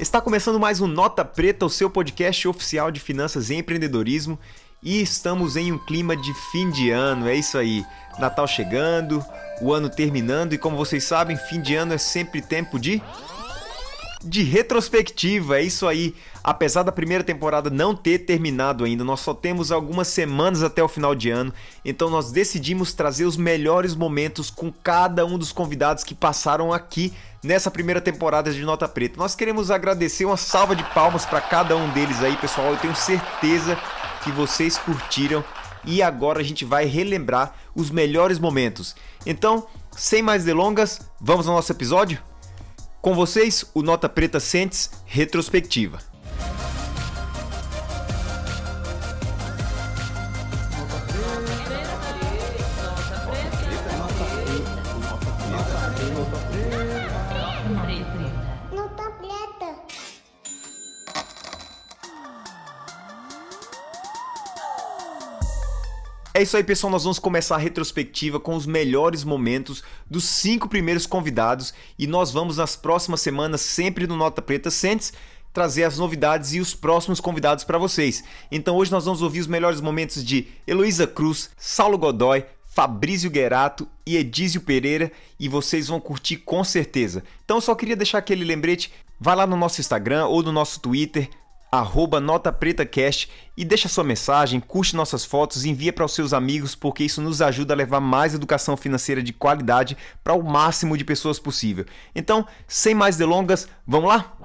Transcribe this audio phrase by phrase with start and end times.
[0.00, 4.38] Está começando mais um Nota Preta, o seu podcast oficial de finanças e empreendedorismo.
[4.82, 7.84] E estamos em um clima de fim de ano, é isso aí.
[8.18, 9.24] Natal chegando,
[9.62, 13.00] o ano terminando e como vocês sabem, fim de ano é sempre tempo de
[14.24, 16.14] de retrospectiva, é isso aí.
[16.42, 20.88] Apesar da primeira temporada não ter terminado ainda, nós só temos algumas semanas até o
[20.88, 21.52] final de ano,
[21.84, 27.12] então nós decidimos trazer os melhores momentos com cada um dos convidados que passaram aqui
[27.42, 29.18] nessa primeira temporada de Nota Preta.
[29.18, 32.72] Nós queremos agradecer uma salva de palmas para cada um deles aí, pessoal.
[32.72, 33.78] Eu tenho certeza
[34.22, 35.44] que vocês curtiram
[35.84, 38.96] e agora a gente vai relembrar os melhores momentos.
[39.26, 42.33] Então, sem mais delongas, vamos ao nosso episódio?
[43.04, 45.98] Com vocês, o Nota Preta Sentes Retrospectiva.
[66.36, 66.90] É isso aí, pessoal.
[66.90, 72.32] Nós vamos começar a retrospectiva com os melhores momentos dos cinco primeiros convidados e nós
[72.32, 75.12] vamos nas próximas semanas, sempre no Nota Preta Sentes,
[75.52, 78.24] trazer as novidades e os próximos convidados para vocês.
[78.50, 83.86] Então hoje nós vamos ouvir os melhores momentos de Heloísa Cruz, Saulo Godoy, Fabrício Guerato
[84.04, 87.22] e Edísio Pereira e vocês vão curtir com certeza.
[87.44, 91.30] Então só queria deixar aquele lembrete, vai lá no nosso Instagram ou no nosso Twitter,
[91.78, 97.04] arroba NotaPretaCast e deixa sua mensagem, curte nossas fotos envia para os seus amigos porque
[97.04, 101.38] isso nos ajuda a levar mais educação financeira de qualidade para o máximo de pessoas
[101.38, 101.84] possível.
[102.14, 104.36] Então, sem mais delongas, vamos lá?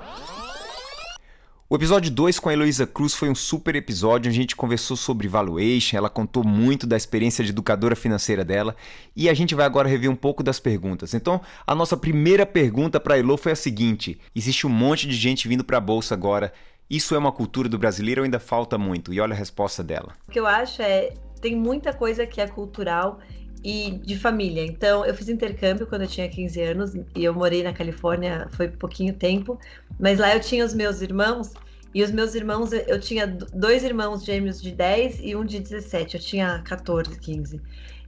[1.71, 5.27] O episódio 2 com a Heloísa Cruz foi um super episódio a gente conversou sobre
[5.27, 8.75] valuation, ela contou muito da experiência de educadora financeira dela
[9.15, 11.13] e a gente vai agora rever um pouco das perguntas.
[11.13, 15.15] Então, a nossa primeira pergunta para a Elo foi a seguinte: existe um monte de
[15.15, 16.51] gente vindo para a bolsa agora.
[16.89, 19.13] Isso é uma cultura do brasileiro ou ainda falta muito?
[19.13, 20.15] E olha a resposta dela.
[20.27, 23.19] O que eu acho é tem muita coisa que é cultural
[23.63, 24.65] e de família.
[24.65, 28.69] Então, eu fiz intercâmbio quando eu tinha 15 anos e eu morei na Califórnia, foi
[28.69, 29.59] pouquinho tempo,
[29.99, 31.53] mas lá eu tinha os meus irmãos
[31.93, 36.15] e os meus irmãos, eu tinha dois irmãos gêmeos de 10 e um de 17,
[36.15, 37.59] eu tinha 14, 15.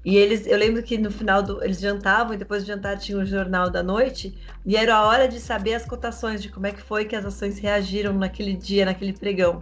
[0.04, 3.18] E eles, eu lembro que no final do, eles jantavam e depois do jantar tinha
[3.18, 4.36] o jornal da noite
[4.66, 7.24] e era a hora de saber as cotações de como é que foi que as
[7.24, 9.62] ações reagiram naquele dia, naquele pregão.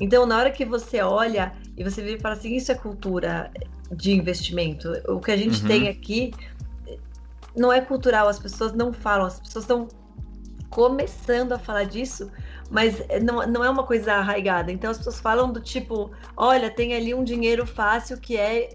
[0.00, 3.50] Então, na hora que você olha e você vê e fala assim, isso é cultura
[3.90, 4.92] de investimento.
[5.08, 5.68] O que a gente Uhum.
[5.68, 6.32] tem aqui
[7.56, 9.88] não é cultural, as pessoas não falam, as pessoas estão
[10.70, 12.30] começando a falar disso,
[12.70, 14.72] mas não, não é uma coisa arraigada.
[14.72, 18.70] Então as pessoas falam do tipo, olha, tem ali um dinheiro fácil que é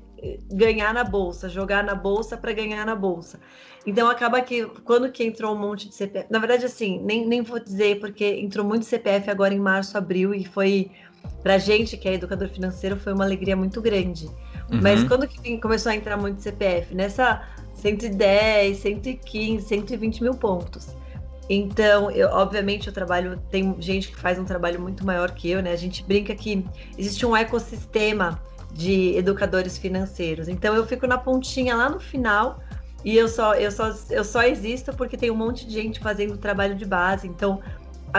[0.51, 3.39] ganhar na bolsa, jogar na bolsa para ganhar na bolsa.
[3.85, 7.41] Então acaba que quando que entrou um monte de CPF, na verdade assim, nem, nem
[7.41, 10.91] vou dizer porque entrou muito CPF agora em março, abril e foi
[11.41, 14.29] pra gente que é educador financeiro foi uma alegria muito grande.
[14.69, 15.07] Mas Uhum.
[15.07, 16.93] quando que começou a entrar muito CPF?
[16.93, 17.41] Nessa
[17.73, 20.95] 110, 115, 120 mil pontos.
[21.49, 23.41] Então, eu, obviamente, eu trabalho.
[23.49, 25.71] Tem gente que faz um trabalho muito maior que eu, né?
[25.71, 26.63] A gente brinca que
[26.95, 28.39] existe um ecossistema
[28.71, 30.47] de educadores financeiros.
[30.47, 32.59] Então, eu fico na pontinha lá no final
[33.03, 36.37] e eu só, eu só, eu só existo porque tem um monte de gente fazendo
[36.37, 37.27] trabalho de base.
[37.27, 37.61] Então,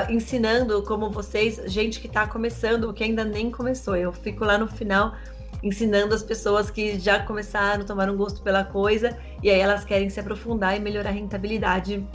[0.09, 3.97] ensinando como vocês, gente que está começando, ou que ainda nem começou.
[3.97, 5.15] Eu fico lá no final
[5.63, 10.19] ensinando as pessoas que já começaram, tomaram gosto pela coisa, e aí elas querem se
[10.19, 12.07] aprofundar e melhorar a rentabilidade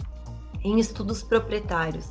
[0.64, 2.10] em estudos proprietários.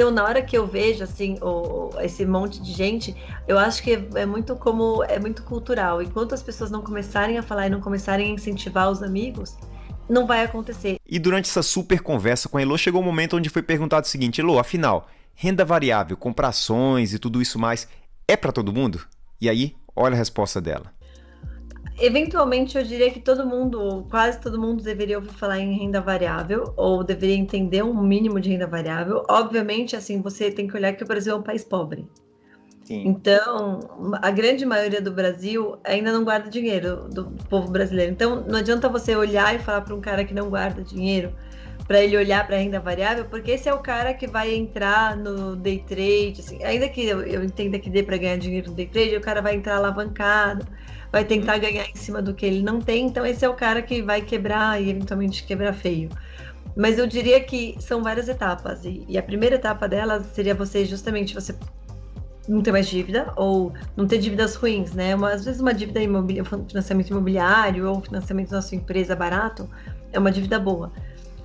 [0.00, 3.14] Então, na hora que eu vejo assim o- esse monte de gente,
[3.46, 6.00] eu acho que é muito como é muito cultural.
[6.00, 9.58] Enquanto as pessoas não começarem a falar e não começarem a incentivar os amigos,
[10.08, 10.96] não vai acontecer.
[11.06, 14.08] E durante essa super conversa com a Elo, chegou um momento onde foi perguntado o
[14.08, 17.86] seguinte: Elo, afinal, renda variável, comprar ações e tudo isso mais,
[18.26, 19.02] é para todo mundo?
[19.38, 20.94] E aí, olha a resposta dela.
[22.00, 26.72] Eventualmente, eu diria que todo mundo, quase todo mundo, deveria ouvir falar em renda variável,
[26.76, 29.24] ou deveria entender um mínimo de renda variável.
[29.28, 32.08] Obviamente, assim, você tem que olhar que o Brasil é um país pobre.
[32.84, 33.06] Sim.
[33.06, 33.80] Então,
[34.20, 38.10] a grande maioria do Brasil ainda não guarda dinheiro do povo brasileiro.
[38.10, 41.32] Então, não adianta você olhar e falar para um cara que não guarda dinheiro
[41.86, 45.16] para ele olhar para a renda variável, porque esse é o cara que vai entrar
[45.16, 46.36] no day trade.
[46.38, 49.20] Assim, ainda que eu, eu entenda que dê para ganhar dinheiro no day trade, o
[49.20, 50.64] cara vai entrar alavancado,
[51.12, 53.06] vai tentar ganhar em cima do que ele não tem.
[53.06, 56.08] Então, esse é o cara que vai quebrar e eventualmente quebrar feio.
[56.76, 58.84] Mas eu diria que são várias etapas.
[58.84, 61.54] E, e a primeira etapa delas seria você justamente você
[62.48, 65.14] não ter mais dívida ou não ter dívidas ruins, né?
[65.14, 69.68] Uma, às vezes uma dívida imobiliária, financiamento imobiliário ou financiamento da sua empresa barato
[70.12, 70.92] é uma dívida boa.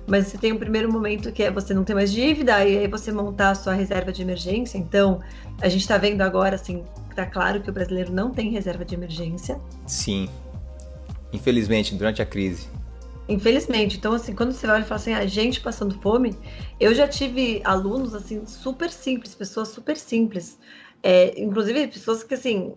[0.06, 2.88] Mas você tem um primeiro momento que é você não ter mais dívida, e aí
[2.88, 4.78] você montar a sua reserva de emergência.
[4.78, 5.20] Então,
[5.60, 8.94] a gente está vendo agora, assim, tá claro que o brasileiro não tem reserva de
[8.94, 9.60] emergência.
[9.86, 10.28] Sim.
[11.32, 12.68] Infelizmente, durante a crise.
[13.28, 13.96] Infelizmente.
[13.96, 16.36] Então, assim, quando você olha e fala assim, a ah, gente passando fome,
[16.78, 20.58] eu já tive alunos, assim, super simples, pessoas super simples.
[21.02, 22.74] É, inclusive, pessoas que, assim,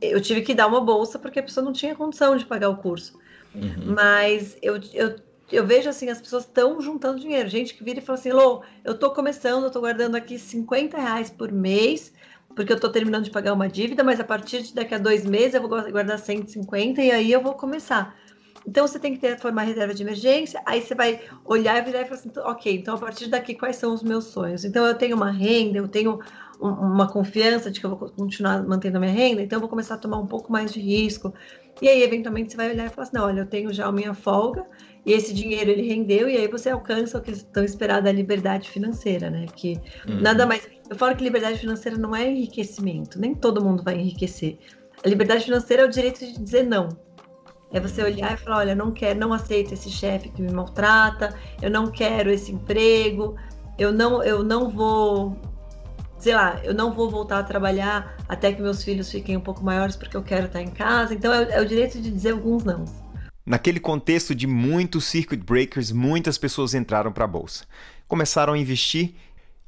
[0.00, 2.76] eu tive que dar uma bolsa porque a pessoa não tinha condição de pagar o
[2.76, 3.18] curso.
[3.54, 3.94] Uhum.
[3.94, 5.16] Mas eu, eu,
[5.56, 7.48] eu vejo, assim, as pessoas estão juntando dinheiro.
[7.48, 10.98] Gente que vira e fala assim, Lô, eu tô começando, eu tô guardando aqui 50
[10.98, 12.12] reais por mês,
[12.54, 15.24] porque eu tô terminando de pagar uma dívida, mas a partir de daqui a dois
[15.24, 18.16] meses eu vou guardar 150 e aí eu vou começar.
[18.66, 22.02] Então você tem que ter formar reserva de emergência, aí você vai olhar e virar
[22.02, 24.64] e falar assim, ok, então a partir daqui quais são os meus sonhos?
[24.64, 26.20] Então eu tenho uma renda, eu tenho
[26.60, 29.68] um, uma confiança de que eu vou continuar mantendo a minha renda, então eu vou
[29.68, 31.32] começar a tomar um pouco mais de risco.
[31.80, 33.92] E aí, eventualmente, você vai olhar e falar assim, não, olha, eu tenho já a
[33.92, 34.66] minha folga,
[35.04, 38.68] e esse dinheiro ele rendeu, e aí você alcança o que estão esperado da liberdade
[38.70, 39.46] financeira, né?
[39.54, 40.20] Que uhum.
[40.20, 40.68] nada mais.
[40.88, 44.58] Eu falo que liberdade financeira não é enriquecimento, nem todo mundo vai enriquecer.
[45.02, 46.88] A liberdade financeira é o direito de dizer não.
[47.72, 51.34] É você olhar e falar, olha, não quero, não aceito esse chefe que me maltrata,
[51.62, 53.36] eu não quero esse emprego,
[53.78, 55.36] eu não, eu não vou,
[56.18, 59.64] sei lá, eu não vou voltar a trabalhar até que meus filhos fiquem um pouco
[59.64, 61.14] maiores porque eu quero estar em casa.
[61.14, 62.84] Então é, é o direito de dizer alguns não.
[63.50, 67.64] Naquele contexto de muitos circuit breakers, muitas pessoas entraram para a bolsa.
[68.06, 69.14] Começaram a investir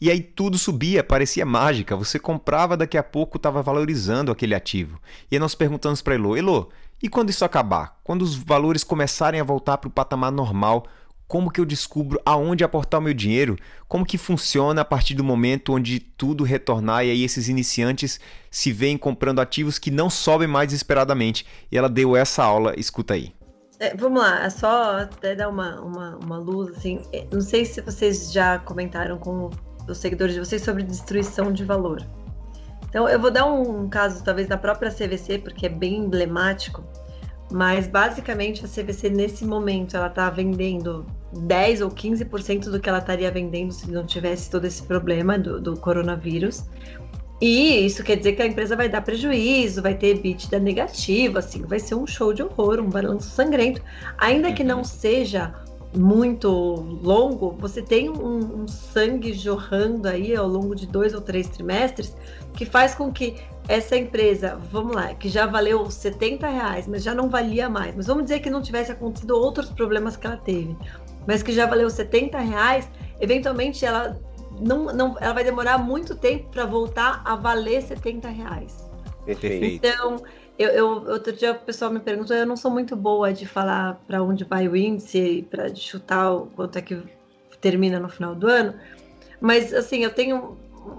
[0.00, 1.96] e aí tudo subia, parecia mágica.
[1.96, 5.00] Você comprava, daqui a pouco estava valorizando aquele ativo.
[5.28, 6.68] E aí nós perguntamos para Elo, Elo,
[7.02, 7.98] e quando isso acabar?
[8.04, 10.86] Quando os valores começarem a voltar para o patamar normal,
[11.26, 13.58] como que eu descubro aonde aportar o meu dinheiro?
[13.88, 18.70] Como que funciona a partir do momento onde tudo retornar e aí esses iniciantes se
[18.70, 21.44] veem comprando ativos que não sobem mais desesperadamente?
[21.68, 23.34] E ela deu essa aula, escuta aí.
[23.82, 27.64] É, vamos lá, é só até dar uma, uma, uma luz, assim, é, não sei
[27.64, 29.50] se vocês já comentaram com
[29.88, 32.00] os seguidores de vocês sobre destruição de valor.
[32.88, 36.84] Então, eu vou dar um caso, talvez, da própria CVC, porque é bem emblemático,
[37.50, 42.98] mas basicamente a CVC, nesse momento, ela está vendendo 10 ou 15% do que ela
[42.98, 46.66] estaria vendendo se não tivesse todo esse problema do, do, coronavírus.
[47.42, 51.62] E isso quer dizer que a empresa vai dar prejuízo, vai ter EBITDA negativo, assim,
[51.62, 53.82] vai ser um show de horror, um balanço sangrento.
[54.16, 54.84] Ainda que não uhum.
[54.84, 55.52] seja
[55.92, 56.48] muito
[57.02, 62.14] longo, você tem um, um, sangue jorrando aí ao longo de dois ou três trimestres
[62.54, 63.34] que faz com que
[63.66, 68.06] essa empresa, vamos lá, que já valeu 70 reais, mas já não valia mais, mas
[68.06, 70.76] vamos dizer que não tivesse acontecido outros problemas que ela teve,
[71.26, 72.88] mas que já valeu 70 reais,
[73.20, 74.16] eventualmente ela
[74.62, 78.90] não, não ela vai demorar muito tempo para voltar a valer 70 reais.
[79.24, 79.86] Perfeito.
[79.86, 80.22] Então,
[80.58, 84.00] eu, eu, outro dia o pessoal me perguntou, eu não sou muito boa de falar
[84.06, 87.02] para onde vai o índice, para chutar o quanto é que
[87.60, 88.74] termina no final do ano,
[89.40, 90.56] mas assim, eu tenho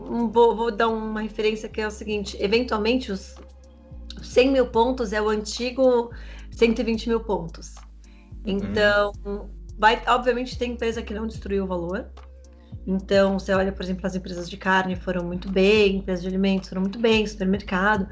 [0.09, 3.35] um, vou, vou, dar uma referência que é o seguinte: eventualmente os
[4.21, 6.09] 100 mil pontos é o antigo
[6.51, 7.75] 120 mil pontos.
[8.45, 9.49] Então, uhum.
[9.77, 12.09] vai, obviamente, tem empresa que não destruiu o valor.
[12.85, 16.69] Então, você olha, por exemplo, as empresas de carne foram muito bem, empresas de alimentos
[16.69, 18.07] foram muito bem, supermercado.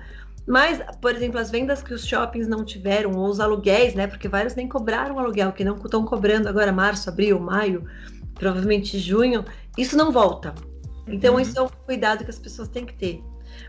[0.47, 4.07] Mas, por exemplo, as vendas que os shoppings não tiveram, ou os aluguéis, né?
[4.07, 7.85] Porque vários nem cobraram aluguel, que não estão cobrando agora março, abril, maio,
[8.33, 9.45] provavelmente junho,
[9.77, 10.55] isso não volta.
[11.07, 11.39] Então, uhum.
[11.39, 13.23] isso é um cuidado que as pessoas têm que ter.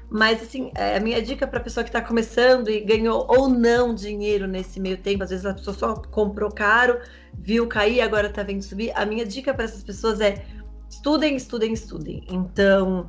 [0.08, 3.48] Mas, assim, é, a minha dica para a pessoa que está começando e ganhou ou
[3.48, 7.00] não dinheiro nesse meio tempo, às vezes a pessoa só comprou caro,
[7.34, 8.92] viu cair, agora está vendo subir.
[8.94, 10.44] A minha dica para essas pessoas é
[10.92, 12.24] estudem, estudem, estudem.
[12.30, 13.08] Então,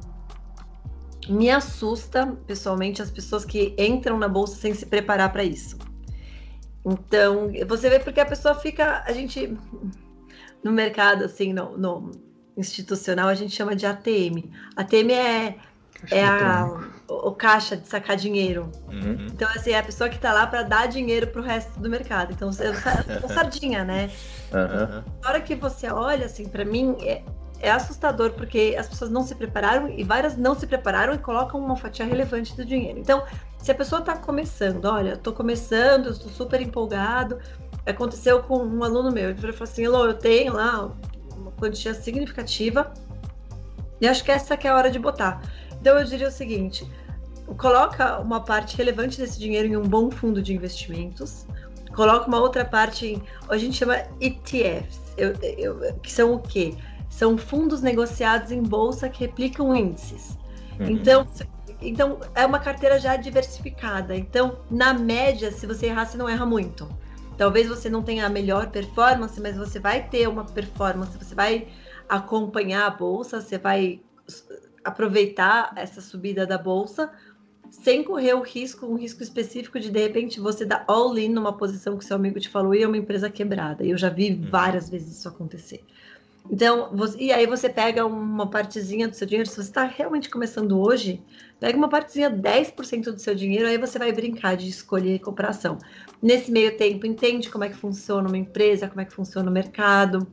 [1.28, 5.78] me assusta pessoalmente as pessoas que entram na bolsa sem se preparar para isso.
[6.86, 9.58] Então, você vê porque a pessoa fica, a gente
[10.64, 12.12] no mercado assim, no, no
[12.56, 14.50] institucional a gente chama de ATM.
[14.76, 15.56] ATM é
[16.12, 16.68] é a,
[17.08, 18.70] o, o, caixa de sacar dinheiro.
[18.90, 19.28] Uhum.
[19.28, 21.90] Então, assim, é a pessoa que está lá para dar dinheiro para o resto do
[21.90, 22.34] mercado.
[22.34, 24.12] Então, é sardinha, né?
[24.54, 25.04] Uhum.
[25.20, 27.24] Na hora que você olha, assim, para mim, é,
[27.64, 31.64] é assustador porque as pessoas não se prepararam e várias não se prepararam e colocam
[31.64, 33.00] uma fatia relevante do dinheiro.
[33.00, 33.24] Então,
[33.58, 37.40] se a pessoa está começando, olha, estou começando, estou super empolgado.
[37.86, 40.92] Aconteceu com um aluno meu, ele falou assim: Elô, eu tenho lá
[41.38, 42.94] uma quantia significativa
[44.02, 45.42] e acho que essa que é a hora de botar.
[45.80, 46.86] Então, eu diria o seguinte:
[47.58, 51.48] coloca uma parte relevante desse dinheiro em um bom fundo de investimentos,
[51.96, 56.76] coloca uma outra parte em, a gente chama ETFs, eu, eu, que são o quê?
[57.18, 60.38] São fundos negociados em bolsa que replicam índices.
[60.80, 60.88] Uhum.
[60.90, 61.28] Então,
[61.80, 64.16] então, é uma carteira já diversificada.
[64.16, 66.90] Então, na média, se você errar, você não erra muito.
[67.38, 71.68] Talvez você não tenha a melhor performance, mas você vai ter uma performance, você vai
[72.10, 74.02] acompanhar a bolsa, você vai
[74.84, 77.12] aproveitar essa subida da bolsa
[77.70, 81.54] sem correr o risco, um risco específico de de repente você dar all in numa
[81.54, 83.84] posição que seu amigo te falou e é uma empresa quebrada.
[83.84, 84.50] Eu já vi uhum.
[84.50, 85.84] várias vezes isso acontecer.
[86.50, 90.80] Então, e aí você pega uma partezinha do seu dinheiro, se você está realmente começando
[90.80, 91.24] hoje,
[91.60, 95.78] pega uma partezinha, 10% do seu dinheiro, aí você vai brincar de escolher comprar ação.
[96.22, 99.54] Nesse meio tempo, entende como é que funciona uma empresa, como é que funciona o
[99.54, 100.28] mercado,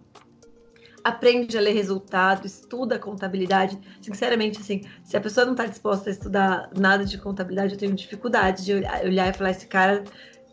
[1.03, 3.79] aprende a ler resultado, estuda contabilidade.
[4.01, 7.95] Sinceramente, assim, se a pessoa não está disposta a estudar nada de contabilidade, eu tenho
[7.95, 10.05] dificuldade de olhar e falar: esse cara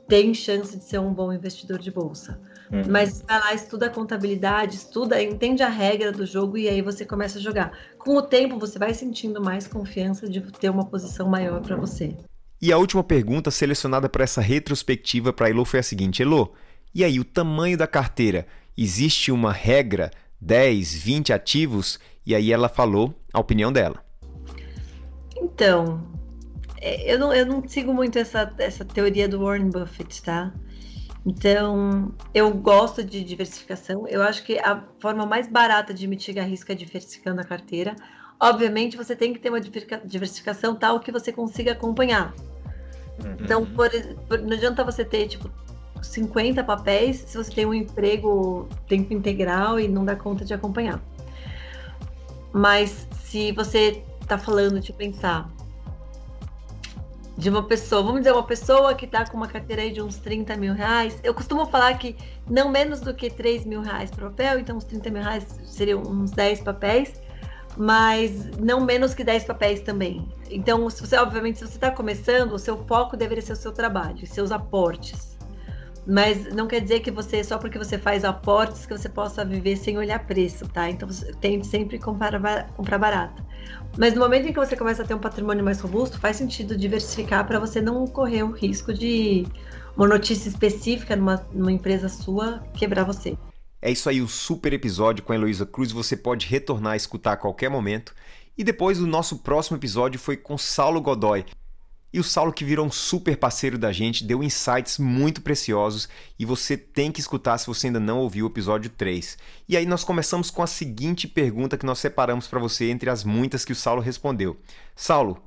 [0.07, 2.39] tem chance de ser um bom investidor de bolsa.
[2.71, 2.83] Uhum.
[2.89, 7.05] Mas vai lá, estuda a contabilidade, estuda, entende a regra do jogo e aí você
[7.05, 7.71] começa a jogar.
[7.97, 12.15] Com o tempo, você vai sentindo mais confiança de ter uma posição maior para você.
[12.61, 16.53] E a última pergunta selecionada para essa retrospectiva para Elo foi a seguinte: Elo,
[16.93, 18.47] e aí o tamanho da carteira?
[18.75, 24.03] Existe uma regra 10, 20 ativos, e aí ela falou a opinião dela.
[25.35, 26.03] Então,
[26.79, 30.53] é, eu não, eu não sigo muito essa, essa teoria do Warren Buffett, tá?
[31.27, 34.07] Então, eu gosto de diversificação.
[34.07, 37.97] Eu acho que a forma mais barata de mitigar risco é diversificando a carteira.
[38.39, 42.33] Obviamente, você tem que ter uma diversificação tal que você consiga acompanhar.
[43.21, 43.35] Uhum.
[43.41, 43.89] Então, por,
[44.29, 45.51] por, não adianta você ter, tipo,
[46.01, 51.01] 50 papéis se você tem um emprego tempo integral e não dá conta de acompanhar.
[52.53, 55.49] Mas se você está falando de pensar
[57.37, 60.17] de uma pessoa, vamos dizer, uma pessoa que está com uma carteira aí de uns
[60.17, 62.15] 30 mil reais, eu costumo falar que
[62.49, 66.01] não menos do que 3 mil reais por papel, então uns 30 mil reais seriam
[66.01, 67.21] uns 10 papéis,
[67.77, 70.27] mas não menos que 10 papéis também.
[70.49, 73.71] Então, se você, obviamente, se você está começando, o seu foco deveria ser o seu
[73.71, 75.36] trabalho, seus aportes.
[76.07, 79.75] Mas não quer dizer que você, só porque você faz aportes, que você possa viver
[79.75, 80.89] sem olhar preço, tá?
[80.89, 83.43] Então você tende sempre comprar, comprar barato.
[83.97, 86.77] Mas no momento em que você começa a ter um patrimônio mais robusto, faz sentido
[86.77, 89.45] diversificar para você não correr o risco de
[89.97, 93.37] uma notícia específica numa, numa empresa sua quebrar você.
[93.81, 95.91] É isso aí, o super episódio com a Heloísa Cruz.
[95.91, 98.15] Você pode retornar a escutar a qualquer momento.
[98.57, 101.45] E depois o nosso próximo episódio foi com Saulo Godoy.
[102.17, 106.09] E o Saulo, que virou um super parceiro da gente, deu insights muito preciosos
[106.39, 109.37] e você tem que escutar se você ainda não ouviu o episódio 3.
[109.69, 113.23] E aí nós começamos com a seguinte pergunta que nós separamos para você entre as
[113.23, 114.57] muitas que o Saulo respondeu.
[114.95, 115.39] Saulo,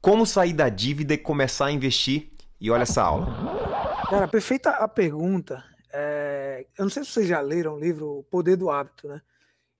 [0.00, 2.32] como sair da dívida e começar a investir?
[2.60, 4.04] E olha essa aula.
[4.10, 5.62] Cara, perfeita a pergunta.
[5.92, 6.66] É...
[6.76, 9.22] Eu não sei se vocês já leram o livro O Poder do Hábito, né?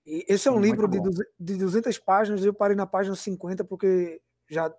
[0.06, 1.00] E esse é um livro de,
[1.40, 4.72] de 200 páginas, eu parei na página 50 porque já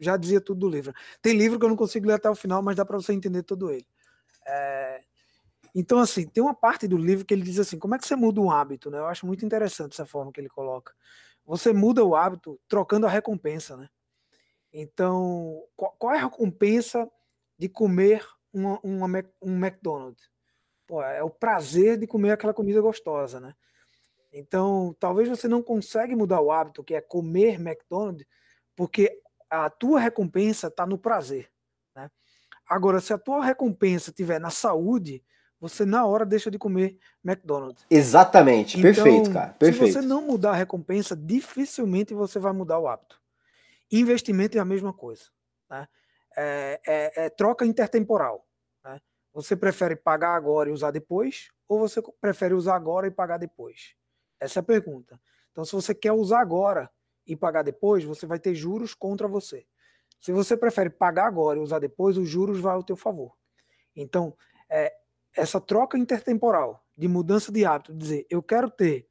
[0.00, 0.92] já dizia tudo do livro.
[1.20, 3.42] Tem livro que eu não consigo ler até o final, mas dá para você entender
[3.42, 3.86] todo ele.
[4.46, 5.00] É...
[5.74, 8.16] Então, assim, tem uma parte do livro que ele diz assim: como é que você
[8.16, 8.90] muda um hábito?
[8.90, 8.98] Né?
[8.98, 10.92] Eu acho muito interessante essa forma que ele coloca.
[11.44, 13.88] Você muda o hábito trocando a recompensa, né?
[14.72, 17.10] Então, qual, qual é a recompensa
[17.58, 19.06] de comer uma, uma,
[19.42, 20.30] um McDonald's?
[20.86, 23.54] Pô, é o prazer de comer aquela comida gostosa, né?
[24.32, 28.26] Então, talvez você não consiga mudar o hábito, que é comer McDonald's,
[28.76, 31.50] porque a tua recompensa está no prazer.
[31.94, 32.08] Né?
[32.68, 35.22] Agora, se a tua recompensa estiver na saúde,
[35.60, 37.84] você na hora deixa de comer McDonald's.
[37.90, 39.52] Exatamente, então, perfeito, cara.
[39.52, 39.92] Perfeito.
[39.92, 43.20] Se você não mudar a recompensa, dificilmente você vai mudar o hábito.
[43.92, 45.24] Investimento é a mesma coisa.
[45.68, 45.88] Né?
[46.36, 48.46] É, é, é troca intertemporal.
[48.84, 49.00] Né?
[49.34, 53.94] Você prefere pagar agora e usar depois, ou você prefere usar agora e pagar depois?
[54.40, 55.20] Essa é a pergunta.
[55.52, 56.90] Então, se você quer usar agora,
[57.26, 59.66] e pagar depois, você vai ter juros contra você.
[60.20, 63.32] Se você prefere pagar agora e usar depois, os juros vão ao teu favor.
[63.96, 64.36] Então,
[64.68, 64.94] é,
[65.34, 69.08] essa troca intertemporal de mudança de hábito, dizer, eu quero ter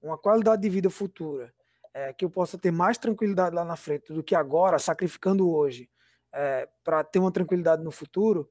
[0.00, 1.52] uma qualidade de vida futura,
[1.94, 5.90] é, que eu possa ter mais tranquilidade lá na frente do que agora, sacrificando hoje,
[6.32, 8.50] é, para ter uma tranquilidade no futuro,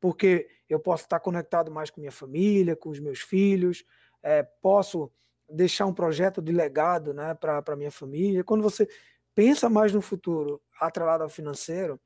[0.00, 3.84] porque eu posso estar conectado mais com minha família, com os meus filhos,
[4.22, 5.12] é, posso
[5.50, 8.44] deixar um projeto de legado né, para a minha família.
[8.44, 8.88] Quando você
[9.34, 12.00] pensa mais no futuro, atrelado ao financeiro,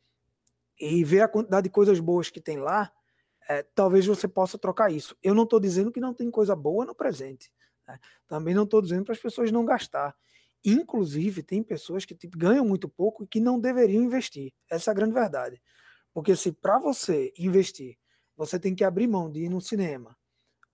[0.79, 2.93] e vê a quantidade de coisas boas que tem lá,
[3.49, 5.17] é, talvez você possa trocar isso.
[5.23, 7.53] Eu não estou dizendo que não tem coisa boa no presente.
[7.87, 7.99] Né?
[8.27, 10.17] Também não estou dizendo para as pessoas não gastar.
[10.65, 14.53] Inclusive, tem pessoas que tipo, ganham muito pouco e que não deveriam investir.
[14.71, 15.61] Essa é a grande verdade.
[16.13, 17.99] Porque se para você investir,
[18.37, 20.17] você tem que abrir mão de ir no cinema,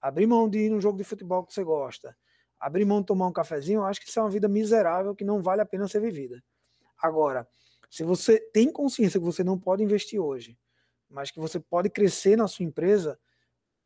[0.00, 2.16] abrir mão de ir no jogo de futebol que você gosta,
[2.60, 5.24] abrir mão de tomar um cafezinho, eu acho que isso é uma vida miserável que
[5.24, 6.42] não vale a pena ser vivida.
[7.00, 7.48] Agora,
[7.88, 10.58] se você tem consciência que você não pode investir hoje,
[11.08, 13.18] mas que você pode crescer na sua empresa,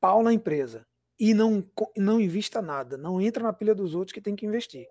[0.00, 0.86] pau na empresa
[1.18, 1.64] e não,
[1.96, 4.86] não invista nada, não entra na pilha dos outros que tem que investir.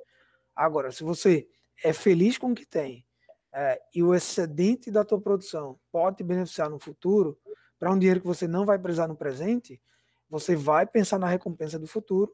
[0.55, 1.47] Agora, se você
[1.83, 3.05] é feliz com o que tem
[3.51, 7.37] é, e o excedente da tua produção pode te beneficiar no futuro,
[7.77, 9.81] para um dinheiro que você não vai precisar no presente,
[10.29, 12.33] você vai pensar na recompensa do futuro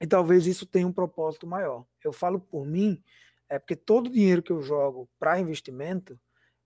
[0.00, 1.84] e talvez isso tenha um propósito maior.
[2.04, 3.02] Eu falo por mim,
[3.48, 6.18] é porque todo o dinheiro que eu jogo para investimento,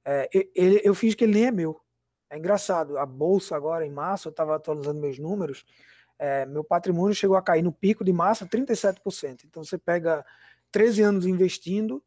[0.05, 1.81] é, ele, eu fiz que ele nem é meu.
[2.29, 5.65] É engraçado, a bolsa agora em março, eu estava atualizando meus números,
[6.19, 9.45] é, meu patrimônio chegou a cair no pico de massa 37%.
[9.45, 10.25] Então você pega
[10.71, 12.03] 13 anos investindo,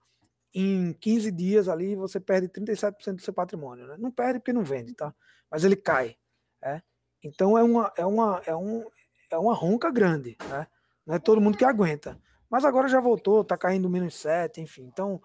[0.53, 3.87] em 15 dias ali você perde 37% do seu patrimônio.
[3.87, 3.95] Né?
[3.97, 5.13] Não perde porque não vende, tá?
[5.49, 6.15] Mas ele cai.
[6.61, 6.81] É?
[7.23, 8.85] Então é uma, é, uma, é, um,
[9.31, 10.37] é uma ronca grande.
[10.47, 10.67] Né?
[11.05, 12.19] Não é todo mundo que aguenta.
[12.49, 14.83] Mas agora já voltou, está caindo menos 7, enfim.
[14.83, 15.21] Então,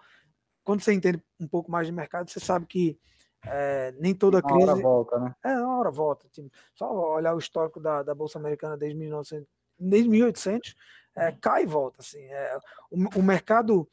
[0.63, 2.99] quando você entende um pouco mais de mercado, você sabe que
[3.45, 4.57] é, nem toda crise.
[4.57, 5.35] Uma hora volta, né?
[5.43, 6.27] É, uma hora volta.
[6.29, 9.47] Tipo, só olhar o histórico da, da Bolsa Americana desde, 1900,
[9.79, 10.75] desde 1800,
[11.15, 12.01] é, cai e volta.
[12.01, 12.21] Assim.
[12.21, 12.57] É,
[12.91, 13.87] o, o, mercado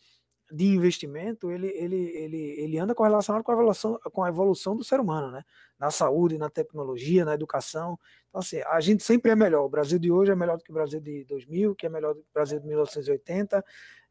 [0.51, 4.85] de investimento ele, ele, ele, ele anda correlacionado com a, evolução, com a evolução do
[4.85, 5.45] ser humano, né?
[5.79, 7.99] na saúde, na tecnologia, na educação.
[8.29, 9.65] Então, assim, a gente sempre é melhor.
[9.65, 12.15] O Brasil de hoje é melhor do que o Brasil de 2000, que é melhor
[12.15, 13.65] do que o Brasil de 1980.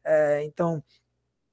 [0.04, 0.82] É, então,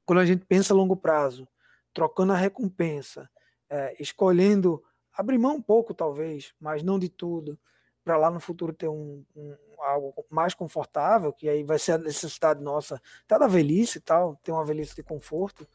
[0.06, 1.48] quando a gente pensa a longo prazo,
[1.94, 3.30] trocando a recompensa,
[3.70, 4.84] é, escolhendo
[5.16, 7.58] abrir mão um pouco, talvez, mas não de tudo,
[8.04, 11.98] para lá no futuro ter um, um, algo mais confortável, que aí vai ser a
[11.98, 15.68] necessidade nossa, até da velhice e tal, ter uma velhice de conforto,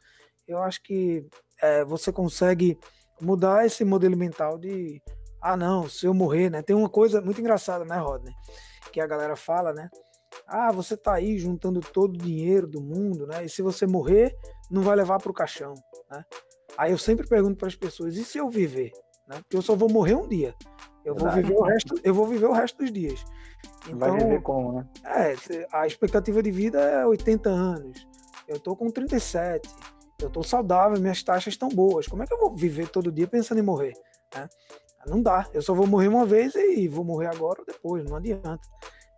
[0.47, 1.25] eu acho que
[1.61, 2.77] é, você consegue
[3.21, 5.01] mudar esse modelo mental de
[5.41, 6.61] ah não, se eu morrer, né?
[6.61, 8.33] Tem uma coisa muito engraçada, né, Rodney?
[8.91, 9.89] Que a galera fala, né?
[10.45, 13.45] Ah, você tá aí juntando todo o dinheiro do mundo, né?
[13.45, 14.35] E se você morrer,
[14.69, 15.73] não vai levar para o caixão,
[16.09, 16.25] né?
[16.77, 18.91] Aí eu sempre pergunto para as pessoas: e se eu viver?
[19.29, 19.37] Né?
[19.41, 20.55] Porque eu só vou morrer um dia.
[21.05, 23.23] Eu vou viver o resto, eu vou viver o resto dos dias.
[23.87, 24.87] Então, vai viver como, né?
[25.05, 25.35] É,
[25.71, 28.07] a expectativa de vida é 80 anos.
[28.47, 29.69] Eu tô com 37.
[30.19, 32.07] Eu tô saudável, minhas taxas estão boas.
[32.07, 33.93] Como é que eu vou viver todo dia pensando em morrer?
[34.35, 34.49] Né?
[35.05, 35.47] Não dá.
[35.53, 38.03] Eu só vou morrer uma vez e vou morrer agora ou depois.
[38.03, 38.59] Não adianta.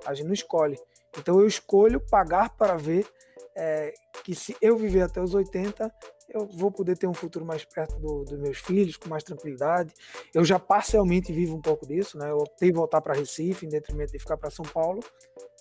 [0.05, 0.77] A gente não escolhe.
[1.17, 3.07] Então eu escolho pagar para ver
[3.55, 5.91] é, que se eu viver até os 80,
[6.33, 9.93] eu vou poder ter um futuro mais perto do, dos meus filhos, com mais tranquilidade.
[10.33, 12.31] Eu já parcialmente vivo um pouco disso, né?
[12.31, 15.01] Eu optei voltar para Recife, em detrimento de ficar para São Paulo,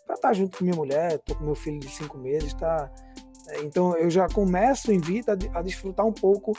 [0.06, 2.90] para estar tá junto com minha mulher, estou com meu filho de cinco meses, tá?
[3.48, 6.52] É, então eu já começo em vida a desfrutar um pouco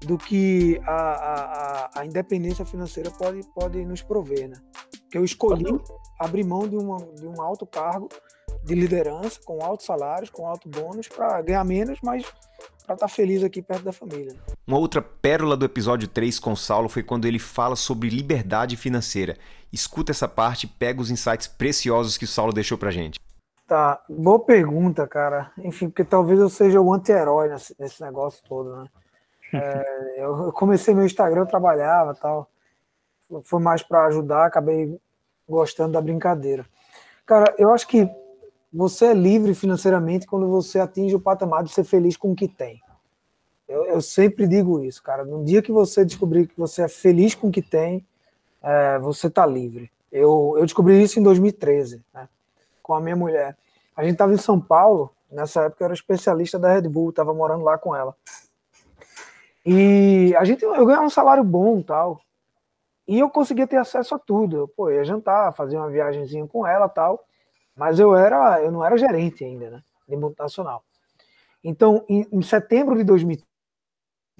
[0.00, 4.56] do que a, a, a independência financeira pode, pode nos prover, né?
[5.10, 5.78] Que eu escolhi
[6.18, 8.08] abrir mão de, uma, de um alto cargo
[8.62, 12.24] de liderança, com altos salários, com alto bônus, para ganhar menos, mas
[12.90, 14.34] para estar tá feliz aqui perto da família.
[14.66, 19.36] Uma outra pérola do episódio 3 com Saulo foi quando ele fala sobre liberdade financeira.
[19.72, 23.20] Escuta essa parte, pega os insights preciosos que o Saulo deixou pra gente.
[23.68, 25.52] Tá, boa pergunta, cara.
[25.58, 28.88] Enfim, porque talvez eu seja o anti-herói nesse, nesse, negócio todo, né?
[29.52, 32.48] É, eu comecei meu Instagram, eu trabalhava tal.
[33.42, 34.96] Foi mais para ajudar, acabei
[35.48, 36.64] gostando da brincadeira.
[37.26, 38.08] Cara, eu acho que
[38.72, 42.46] você é livre financeiramente quando você atinge o patamar de ser feliz com o que
[42.46, 42.80] tem.
[43.68, 45.24] Eu, eu sempre digo isso, cara.
[45.24, 48.04] No dia que você descobrir que você é feliz com o que tem,
[48.62, 49.90] é, você está livre.
[50.10, 52.28] Eu, eu descobri isso em 2013, né,
[52.82, 53.56] com a minha mulher.
[53.96, 57.32] A gente estava em São Paulo, nessa época eu era especialista da Red Bull, estava
[57.32, 58.14] morando lá com ela.
[59.64, 62.20] E a gente, eu ganhava um salário bom tal.
[63.06, 64.56] E eu conseguia ter acesso a tudo.
[64.56, 67.24] Eu, pô, ia jantar, fazer uma viagemzinha com ela tal.
[67.76, 70.84] Mas eu era, eu não era gerente ainda, né, de multinacional.
[71.62, 73.46] Então, em, em setembro de 2020,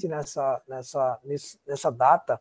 [0.05, 1.19] nessa, nessa,
[1.67, 2.41] nessa data,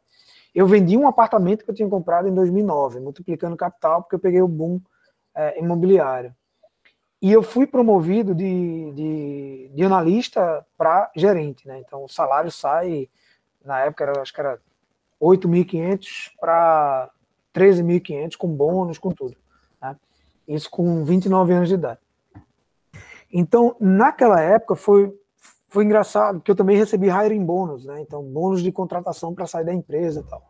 [0.54, 4.42] eu vendi um apartamento que eu tinha comprado em 2009, multiplicando capital, porque eu peguei
[4.42, 4.80] o boom
[5.36, 6.34] é, imobiliário.
[7.22, 11.80] E eu fui promovido de, de, de analista para gerente, né?
[11.80, 13.10] Então, o salário sai,
[13.64, 14.58] na época, era, acho que era
[15.22, 17.12] 8.500 para
[17.54, 19.36] 13.500, com bônus, com tudo.
[20.50, 22.00] Isso com 29 anos de idade.
[23.32, 25.14] Então, naquela época foi,
[25.68, 28.02] foi engraçado, porque eu também recebi hiring bônus, né?
[28.02, 30.44] Então, bônus de contratação para sair da empresa e tal.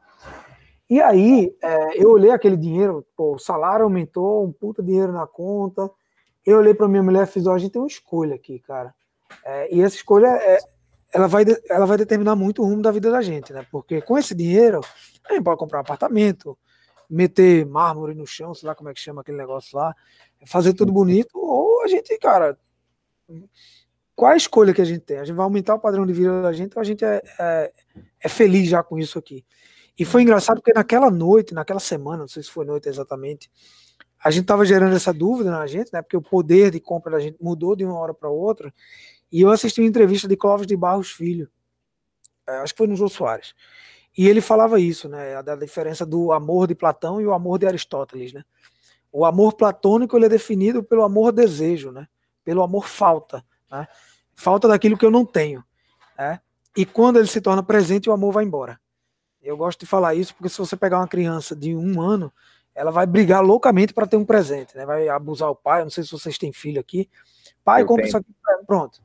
[0.89, 5.27] E aí, é, eu olhei aquele dinheiro, pô, o salário aumentou, um puta dinheiro na
[5.27, 5.91] conta.
[6.45, 8.95] Eu olhei para minha mulher e fiz: ó, a gente tem uma escolha aqui, cara.
[9.43, 10.59] É, e essa escolha, é,
[11.13, 13.65] ela, vai, ela vai determinar muito o rumo da vida da gente, né?
[13.69, 14.79] Porque com esse dinheiro,
[15.29, 16.57] a gente pode comprar um apartamento,
[17.09, 19.95] meter mármore no chão, sei lá como é que chama aquele negócio lá,
[20.45, 22.57] fazer tudo bonito, ou a gente, cara,
[24.15, 25.17] qual a escolha que a gente tem?
[25.17, 27.73] A gente vai aumentar o padrão de vida da gente ou a gente é, é,
[28.21, 29.45] é feliz já com isso aqui?
[29.97, 33.49] E foi engraçado porque naquela noite, naquela semana, não sei se foi noite exatamente,
[34.23, 36.01] a gente estava gerando essa dúvida na gente, né?
[36.01, 38.73] Porque o poder de compra da gente mudou de uma hora para outra.
[39.31, 41.49] E eu assisti uma entrevista de Clóvis de Barros Filho,
[42.49, 43.53] é, acho que foi no Jô Soares.
[44.19, 45.41] E ele falava isso, né?
[45.41, 48.43] Da diferença do amor de Platão e o amor de Aristóteles, né?
[49.13, 52.05] O amor platônico ele é definido pelo amor desejo, né?
[52.43, 53.87] Pelo amor falta, né?
[54.35, 55.63] Falta daquilo que eu não tenho,
[56.17, 56.41] né?
[56.75, 58.77] E quando ele se torna presente, o amor vai embora.
[59.41, 62.29] Eu gosto de falar isso porque se você pegar uma criança de um ano,
[62.75, 64.85] ela vai brigar loucamente para ter um presente, né?
[64.85, 65.79] Vai abusar o pai.
[65.79, 67.09] Eu não sei se vocês têm filho aqui.
[67.63, 68.35] Pai, compra isso aqui.
[68.67, 69.01] Pronto.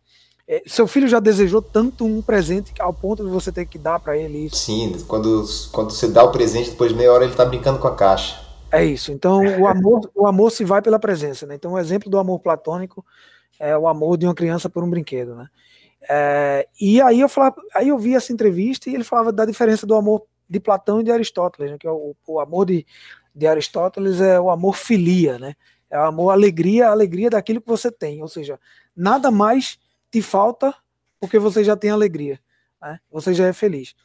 [0.46, 3.98] É, seu filho já desejou tanto um presente ao ponto de você ter que dar
[3.98, 4.56] para ele isso?
[4.56, 7.88] Sim, quando, quando você dá o presente, depois de meia hora ele tá brincando com
[7.88, 8.44] a caixa.
[8.70, 9.10] É isso.
[9.10, 11.54] Então o amor, o amor se vai pela presença, né?
[11.54, 13.04] Então o exemplo do amor platônico
[13.58, 15.48] é o amor de uma criança por um brinquedo, né?
[16.08, 19.86] É, e aí eu falava, aí eu vi essa entrevista e ele falava da diferença
[19.86, 21.78] do amor de Platão e de Aristóteles, né?
[21.78, 22.84] Que é o, o amor de,
[23.34, 25.54] de Aristóteles é o amor filia, né?
[25.90, 28.58] É o amor alegria, a alegria daquilo que você tem, ou seja,
[28.94, 29.78] nada mais
[30.14, 30.72] te falta
[31.18, 32.38] porque você já tem alegria,
[32.80, 33.00] né?
[33.10, 33.96] você já é feliz.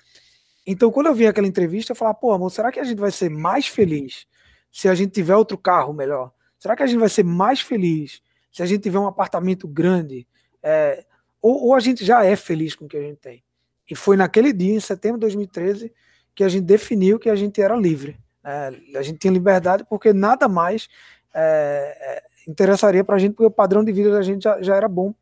[0.66, 3.12] Então, quando eu vi aquela entrevista, eu falei, pô, amor, será que a gente vai
[3.12, 4.26] ser mais feliz
[4.72, 6.32] se a gente tiver outro carro melhor?
[6.58, 10.28] Será que a gente vai ser mais feliz se a gente tiver um apartamento grande?
[10.64, 11.06] É,
[11.40, 13.44] ou, ou, a gente já é feliz com o que a gente tem?
[13.88, 15.94] E foi naquele dia, em setembro de 2013,
[16.34, 18.20] que a gente definiu que a gente era livre.
[18.44, 18.72] Né?
[18.96, 20.88] A gente tinha liberdade porque nada mais
[21.36, 24.76] é, é interessaria para a gente, porque o padrão de vida da gente já, já
[24.76, 25.14] era bom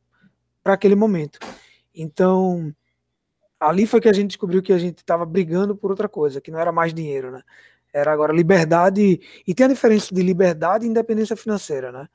[0.67, 1.39] para aquele momento.
[1.95, 2.75] Então,
[3.57, 6.51] ali foi que a gente descobriu que a gente estava brigando por outra coisa, que
[6.51, 7.41] não era mais dinheiro, né?
[7.93, 9.21] Era agora liberdade.
[9.47, 12.09] E tem a diferença de liberdade e independência financeira, né?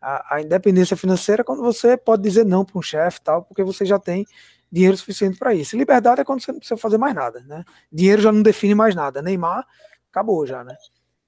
[0.00, 3.62] A, a independência financeira é quando você pode dizer não para um chefe tal, porque
[3.62, 4.24] você já tem
[4.72, 5.76] dinheiro suficiente para isso.
[5.76, 7.62] liberdade é quando você não precisa fazer mais nada, né?
[7.92, 9.20] Dinheiro já não define mais nada.
[9.20, 9.66] Neymar
[10.10, 10.74] acabou já, né?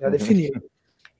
[0.00, 0.12] Já uhum.
[0.12, 0.52] definiu.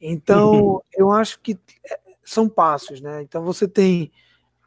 [0.01, 3.21] Então, eu acho que é, são passos, né?
[3.21, 4.11] Então você tem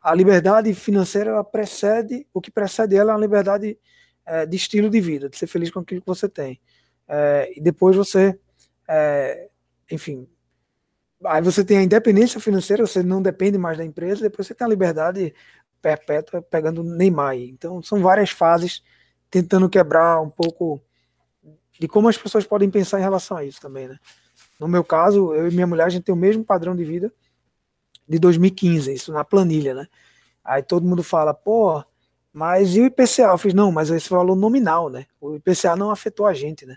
[0.03, 3.79] a liberdade financeira ela precede, o que precede ela é a liberdade
[4.25, 6.59] é, de estilo de vida, de ser feliz com aquilo que você tem.
[7.07, 8.37] É, e depois você,
[8.85, 9.49] é,
[9.89, 10.27] enfim,
[11.23, 14.65] aí você tem a independência financeira, você não depende mais da empresa, depois você tem
[14.65, 15.33] a liberdade
[15.81, 17.37] perpétua pegando Neymar.
[17.37, 18.83] Então são várias fases
[19.29, 20.81] tentando quebrar um pouco
[21.79, 23.97] de como as pessoas podem pensar em relação a isso também, né?
[24.59, 27.11] No meu caso, eu e minha mulher, a gente tem o mesmo padrão de vida,
[28.07, 29.87] de 2015, isso na planilha, né?
[30.43, 31.83] Aí todo mundo fala, pô,
[32.33, 33.23] mas e o IPCA?
[33.31, 35.05] Eu fiz, não, mas esse valor nominal, né?
[35.21, 36.75] O IPCA não afetou a gente, né?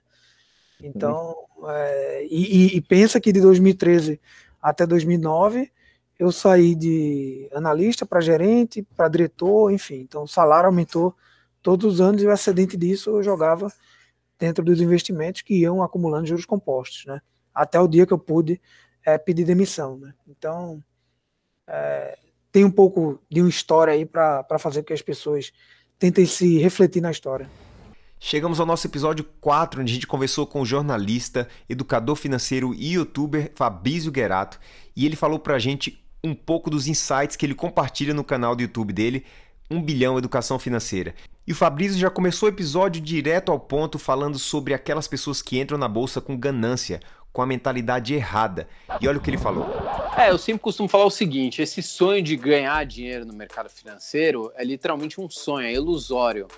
[0.80, 1.34] Então,
[1.68, 4.20] é, e, e, pensa que de 2013
[4.60, 5.72] até 2009
[6.18, 9.96] eu saí de analista para gerente, para diretor, enfim.
[9.96, 11.14] Então o salário aumentou
[11.62, 13.72] todos os anos e o excedente disso eu jogava
[14.38, 17.20] dentro dos investimentos que iam acumulando juros compostos, né?
[17.54, 18.60] Até o dia que eu pude
[19.04, 20.12] é, pedir demissão, né?
[20.28, 20.82] Então,
[21.68, 22.18] é,
[22.52, 25.52] tem um pouco de uma história aí para fazer com que as pessoas
[25.98, 27.48] tentem se refletir na história.
[28.18, 32.94] Chegamos ao nosso episódio 4, onde a gente conversou com o jornalista, educador financeiro e
[32.94, 34.58] youtuber Fabrício Guerato,
[34.96, 38.56] e ele falou para a gente um pouco dos insights que ele compartilha no canal
[38.56, 39.24] do YouTube dele,
[39.70, 41.14] 1 bilhão educação financeira.
[41.46, 45.60] E o Fabrício já começou o episódio direto ao ponto falando sobre aquelas pessoas que
[45.60, 47.00] entram na bolsa com ganância,
[47.36, 48.66] com a mentalidade errada.
[48.98, 49.66] E olha o que ele falou.
[50.16, 54.50] É, eu sempre costumo falar o seguinte: esse sonho de ganhar dinheiro no mercado financeiro
[54.56, 56.48] é literalmente um sonho, é ilusório.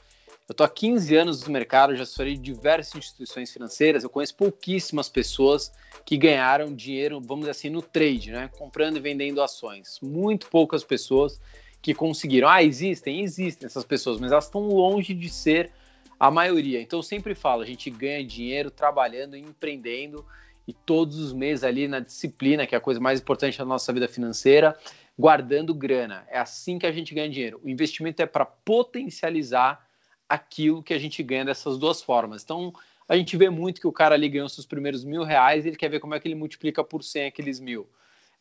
[0.48, 5.08] Eu estou há 15 anos no mercado, já assessorei diversas instituições financeiras, eu conheço pouquíssimas
[5.08, 5.72] pessoas
[6.06, 8.48] que ganharam dinheiro, vamos dizer assim, no trade, né?
[8.56, 9.98] Comprando e vendendo ações.
[10.00, 11.40] Muito poucas pessoas
[11.82, 12.48] que conseguiram.
[12.48, 13.20] Ah, existem?
[13.20, 15.72] Existem essas pessoas, mas elas estão longe de ser
[16.20, 16.80] a maioria.
[16.80, 20.24] Então eu sempre falo, a gente ganha dinheiro trabalhando e empreendendo
[20.68, 23.90] e todos os meses ali na disciplina, que é a coisa mais importante da nossa
[23.90, 24.78] vida financeira,
[25.18, 26.26] guardando grana.
[26.28, 27.58] É assim que a gente ganha dinheiro.
[27.64, 29.82] O investimento é para potencializar
[30.28, 32.44] aquilo que a gente ganha dessas duas formas.
[32.44, 32.70] Então,
[33.08, 35.76] a gente vê muito que o cara ali ganhou seus primeiros mil reais e ele
[35.76, 37.88] quer ver como é que ele multiplica por 100 aqueles mil.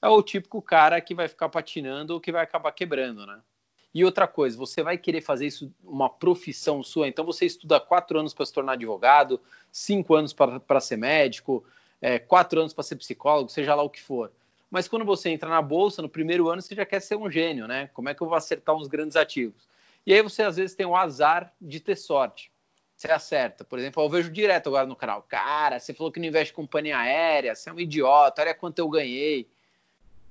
[0.02, 3.40] É o típico cara que vai ficar patinando ou que vai acabar quebrando, né?
[3.94, 8.20] E outra coisa, você vai querer fazer isso uma profissão sua, então você estuda quatro
[8.20, 9.40] anos para se tornar advogado,
[9.72, 11.64] cinco anos para ser médico,
[12.02, 14.32] é, quatro anos para ser psicólogo, seja lá o que for.
[14.70, 17.68] Mas quando você entra na bolsa, no primeiro ano, você já quer ser um gênio,
[17.68, 17.90] né?
[17.94, 19.68] Como é que eu vou acertar uns grandes ativos?
[20.06, 22.52] E aí você às vezes tem o azar de ter sorte.
[22.96, 23.64] Você acerta.
[23.64, 25.22] Por exemplo, eu vejo direto agora no canal.
[25.22, 28.80] Cara, você falou que não investe em companhia aérea, você é um idiota, olha quanto
[28.80, 29.48] eu ganhei.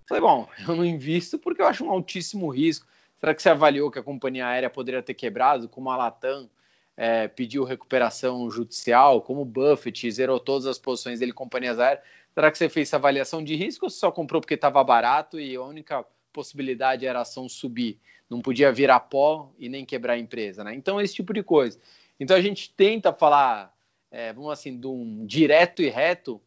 [0.08, 2.86] Falei, bom, eu não invisto porque eu acho um altíssimo risco.
[3.20, 6.48] Será que você avaliou que a companhia aérea poderia ter quebrado, como a Latam?
[6.96, 12.02] É, pediu recuperação judicial, como Buffett zerou todas as posições dele companhias aéreas,
[12.34, 15.54] será que você fez essa avaliação de risco ou só comprou porque estava barato e
[15.54, 18.00] a única possibilidade era a ação subir?
[18.28, 20.74] Não podia virar pó e nem quebrar a empresa, né?
[20.74, 21.78] Então, esse tipo de coisa.
[22.18, 23.72] Então, a gente tenta falar,
[24.10, 26.40] é, vamos assim, de um direto e reto,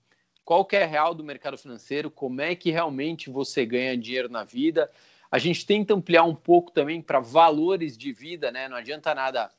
[0.43, 4.43] qual que é real do mercado financeiro, como é que realmente você ganha dinheiro na
[4.43, 4.89] vida.
[5.31, 8.67] A gente tenta ampliar um pouco também para valores de vida, né?
[8.67, 9.51] Não adianta nada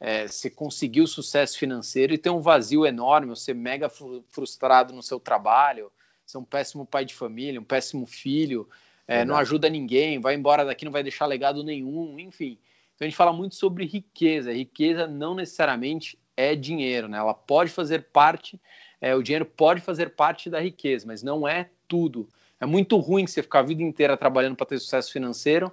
[0.00, 3.88] é, você conseguir o sucesso financeiro e ter um vazio enorme, você mega
[4.28, 5.90] frustrado no seu trabalho,
[6.24, 8.68] ser um péssimo pai de família, um péssimo filho,
[9.06, 12.58] é, não ajuda ninguém, vai embora daqui, não vai deixar legado nenhum, enfim.
[12.94, 14.52] Então a gente fala muito sobre riqueza.
[14.52, 17.18] Riqueza não necessariamente é dinheiro, né?
[17.18, 18.60] Ela pode fazer parte
[19.00, 22.28] é, o dinheiro pode fazer parte da riqueza, mas não é tudo.
[22.60, 25.70] É muito ruim você ficar a vida inteira trabalhando para ter sucesso financeiro,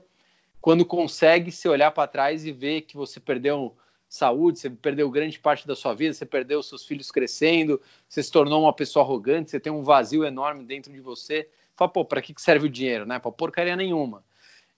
[0.62, 3.76] quando consegue se olhar para trás e ver que você perdeu
[4.16, 8.32] saúde, você perdeu grande parte da sua vida, você perdeu seus filhos crescendo, você se
[8.32, 11.48] tornou uma pessoa arrogante, você tem um vazio enorme dentro de você.
[11.76, 13.06] Fala, pô, para que serve o dinheiro?
[13.06, 13.20] Né?
[13.20, 14.24] Para porcaria nenhuma.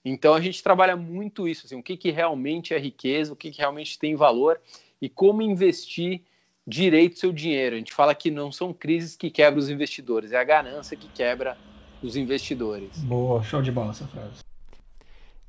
[0.04, 3.50] Então a gente trabalha muito isso, assim, o que, que realmente é riqueza, o que,
[3.50, 4.60] que realmente tem valor
[5.00, 6.22] e como investir
[6.66, 7.76] direito seu dinheiro.
[7.76, 11.08] A gente fala que não são crises que quebram os investidores, é a ganância que
[11.08, 11.56] quebra
[12.02, 12.98] os investidores.
[12.98, 14.47] Boa, show de bola essa frase.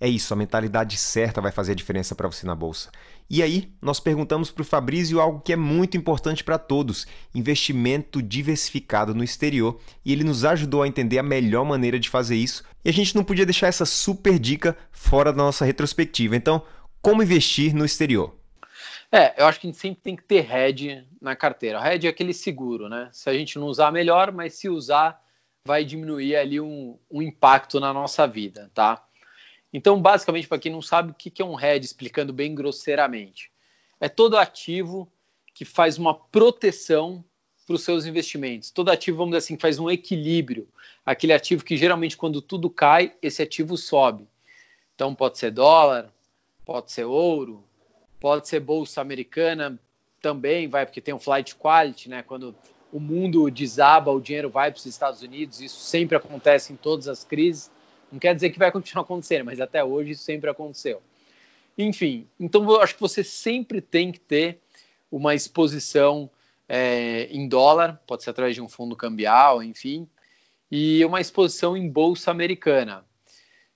[0.01, 2.89] É isso, a mentalidade certa vai fazer a diferença para você na bolsa.
[3.29, 8.21] E aí, nós perguntamos para o Fabrício algo que é muito importante para todos: investimento
[8.21, 9.79] diversificado no exterior.
[10.03, 12.63] E ele nos ajudou a entender a melhor maneira de fazer isso.
[12.83, 16.35] E a gente não podia deixar essa super dica fora da nossa retrospectiva.
[16.35, 16.63] Então,
[17.01, 18.35] como investir no exterior?
[19.11, 21.85] É, eu acho que a gente sempre tem que ter hedge na carteira.
[21.85, 23.09] Hedge é aquele seguro, né?
[23.11, 25.19] Se a gente não usar, melhor, mas se usar,
[25.65, 29.03] vai diminuir ali um, um impacto na nossa vida, tá?
[29.71, 33.51] Então, basicamente, para quem não sabe, o que é um hedge, explicando bem grosseiramente,
[33.99, 35.11] é todo ativo
[35.53, 37.23] que faz uma proteção
[37.67, 38.71] para os seus investimentos.
[38.71, 40.67] Todo ativo, vamos dizer assim, faz um equilíbrio.
[41.05, 44.27] Aquele ativo que geralmente, quando tudo cai, esse ativo sobe.
[44.95, 46.11] Então, pode ser dólar,
[46.65, 47.63] pode ser ouro,
[48.19, 49.79] pode ser bolsa americana
[50.21, 52.23] também, vai, porque tem um flight quality, né?
[52.23, 52.55] Quando
[52.91, 57.07] o mundo desaba, o dinheiro vai para os Estados Unidos, isso sempre acontece em todas
[57.07, 57.71] as crises.
[58.11, 61.01] Não quer dizer que vai continuar acontecendo, mas até hoje isso sempre aconteceu.
[61.77, 64.59] Enfim, então eu acho que você sempre tem que ter
[65.11, 66.29] uma exposição
[66.67, 70.07] é, em dólar, pode ser através de um fundo cambial, enfim,
[70.69, 73.05] e uma exposição em bolsa americana.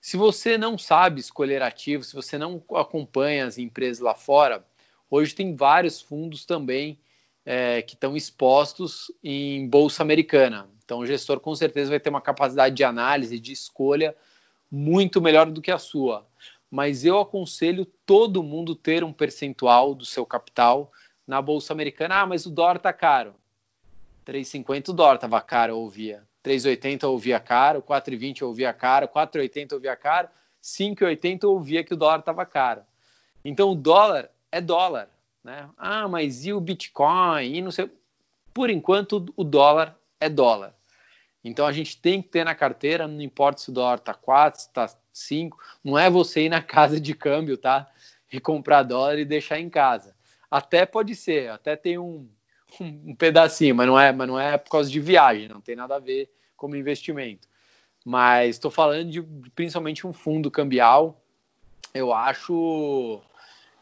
[0.00, 4.64] Se você não sabe escolher ativos, se você não acompanha as empresas lá fora,
[5.10, 6.98] hoje tem vários fundos também
[7.44, 10.68] é, que estão expostos em bolsa americana.
[10.84, 14.14] Então, o gestor com certeza vai ter uma capacidade de análise, de escolha
[14.70, 16.26] muito melhor do que a sua.
[16.70, 20.90] Mas eu aconselho todo mundo ter um percentual do seu capital
[21.26, 22.20] na bolsa americana.
[22.20, 23.34] Ah, mas o dólar está caro.
[24.26, 26.22] 3,50 o dólar estava caro, eu ouvia.
[26.44, 30.28] 3,80 eu ouvia caro, 4,20 eu ouvia caro, 4,80 eu ouvia caro,
[30.62, 32.82] 5,80 eu ouvia que o dólar estava caro.
[33.42, 35.08] Então o dólar é dólar,
[35.44, 35.68] né?
[35.76, 37.54] Ah, mas e o Bitcoin?
[37.54, 37.90] E não sei.
[38.52, 40.74] Por enquanto o dólar é dólar.
[41.44, 44.60] Então a gente tem que ter na carteira, não importa se o dólar está 4,
[44.60, 47.90] se está 5, não é você ir na casa de câmbio, tá?
[48.32, 50.16] E comprar dólar e deixar em casa.
[50.50, 52.28] Até pode ser, até tem um,
[52.80, 55.96] um pedacinho, mas não é, mas não é por causa de viagem, não tem nada
[55.96, 57.46] a ver como investimento.
[58.04, 59.22] Mas estou falando de
[59.54, 61.20] principalmente um fundo cambial.
[61.92, 63.20] Eu acho,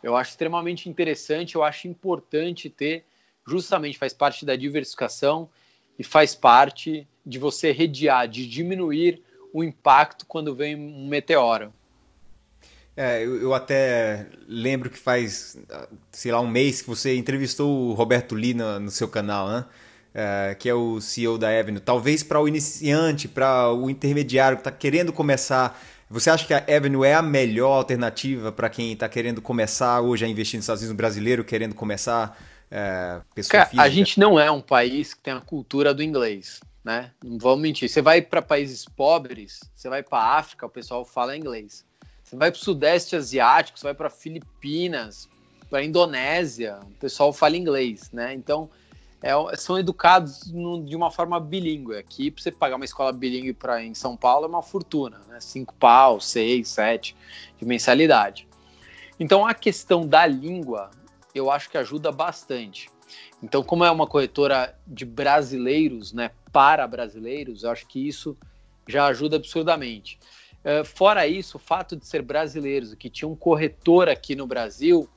[0.03, 1.55] eu acho extremamente interessante.
[1.55, 3.05] Eu acho importante ter,
[3.47, 5.49] justamente faz parte da diversificação
[5.99, 11.73] e faz parte de você redear, de diminuir o impacto quando vem um meteoro.
[12.97, 15.57] É, eu, eu, até lembro que faz,
[16.11, 19.65] sei lá, um mês que você entrevistou o Roberto Lina no seu canal, né?
[20.15, 21.81] É, que é o CEO da Avenue.
[21.81, 25.81] Talvez para o iniciante, para o intermediário que está querendo começar.
[26.13, 30.27] Você acha que a Avenue é a melhor alternativa para quem está querendo começar hoje
[30.27, 32.39] a investir nos Estados Unidos, brasileiro querendo começar?
[32.71, 37.13] É, Cara, a gente não é um país que tem a cultura do inglês, né?
[37.25, 37.89] Não vamos mentir.
[37.89, 41.83] Você vai para países pobres, você vai para a África, o pessoal fala inglês.
[42.23, 45.31] Você vai para o Sudeste Asiático, você vai para Filipinas,
[45.71, 48.35] para Indonésia, o pessoal fala inglês, né?
[48.35, 48.69] Então,
[49.23, 51.97] é, são educados no, de uma forma bilíngue.
[51.97, 55.39] Aqui, para você pagar uma escola bilíngue em São Paulo, é uma fortuna, né?
[55.41, 57.17] Cinco pau, seis, sete
[57.59, 58.49] de mensalidade.
[59.21, 60.91] Então, a questão da língua,
[61.33, 62.91] eu acho que ajuda bastante.
[63.43, 68.37] Então, como é uma corretora de brasileiros, né, para brasileiros, eu acho que isso
[68.89, 70.19] já ajuda absurdamente.
[70.65, 75.09] Uh, fora isso, o fato de ser brasileiros, que tinha um corretor aqui no Brasil,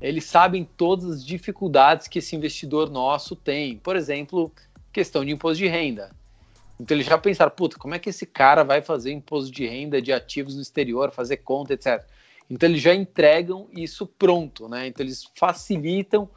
[0.00, 3.78] eles sabem todas as dificuldades que esse investidor nosso tem.
[3.78, 4.52] Por exemplo,
[4.92, 6.10] questão de imposto de renda.
[6.78, 10.00] Então eles já pensaram, puta, como é que esse cara vai fazer imposto de renda
[10.00, 12.04] de ativos no exterior, fazer conta, etc.
[12.50, 14.86] Então eles já entregam isso pronto, né?
[14.86, 16.28] Então eles facilitam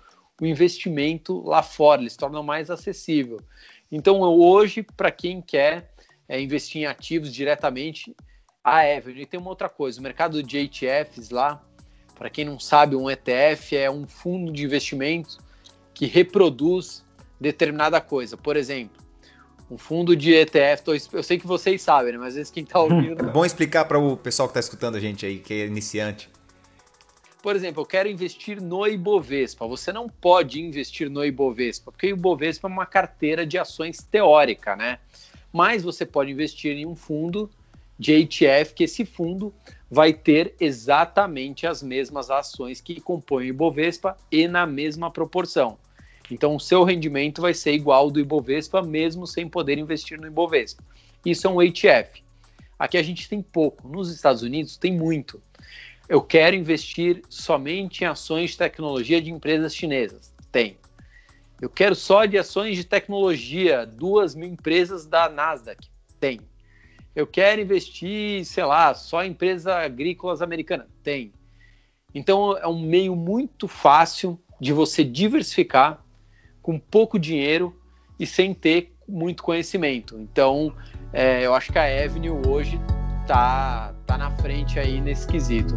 [0.41, 3.41] o investimento lá fora, eles tornam mais acessível.
[3.91, 5.91] Então hoje, para quem quer
[6.28, 8.15] é, investir em ativos diretamente,
[8.63, 11.62] a Avenue tem uma outra coisa, o mercado de ETFs lá,
[12.20, 15.38] para quem não sabe, um ETF é um fundo de investimento
[15.94, 17.02] que reproduz
[17.40, 18.36] determinada coisa.
[18.36, 19.02] Por exemplo,
[19.72, 22.18] um fundo de ETF, tô, eu sei que vocês sabem, né?
[22.18, 23.24] mas às vezes quem está ouvindo.
[23.24, 26.30] É bom explicar para o pessoal que está escutando a gente aí, que é iniciante.
[27.42, 29.66] Por exemplo, eu quero investir no Ibovespa.
[29.66, 34.76] Você não pode investir no Ibovespa, porque o Ibovespa é uma carteira de ações teórica,
[34.76, 35.00] né?
[35.54, 37.50] Mas você pode investir em um fundo
[37.98, 39.54] de ETF, que esse fundo
[39.89, 45.78] vai ter exatamente as mesmas ações que compõem o Ibovespa e na mesma proporção.
[46.30, 50.28] Então, o seu rendimento vai ser igual ao do Ibovespa, mesmo sem poder investir no
[50.28, 50.84] Ibovespa.
[51.25, 52.23] Isso é um ETF.
[52.78, 53.88] Aqui a gente tem pouco.
[53.88, 55.41] Nos Estados Unidos tem muito.
[56.08, 60.34] Eu quero investir somente em ações de tecnologia de empresas chinesas.
[60.52, 60.78] Tem.
[61.60, 65.89] Eu quero só de ações de tecnologia, duas mil empresas da Nasdaq.
[66.19, 66.39] Tem.
[67.15, 70.88] Eu quero investir, sei lá, só em empresas agrícolas americanas.
[71.04, 71.32] Tem.
[72.13, 76.04] Então é um meio muito fácil de você diversificar
[76.62, 77.76] com pouco dinheiro
[78.19, 80.17] e sem ter muito conhecimento.
[80.19, 80.74] Então
[81.12, 82.80] é, eu acho que a Avenue hoje
[83.28, 85.76] tá, tá na frente aí nesse quesito.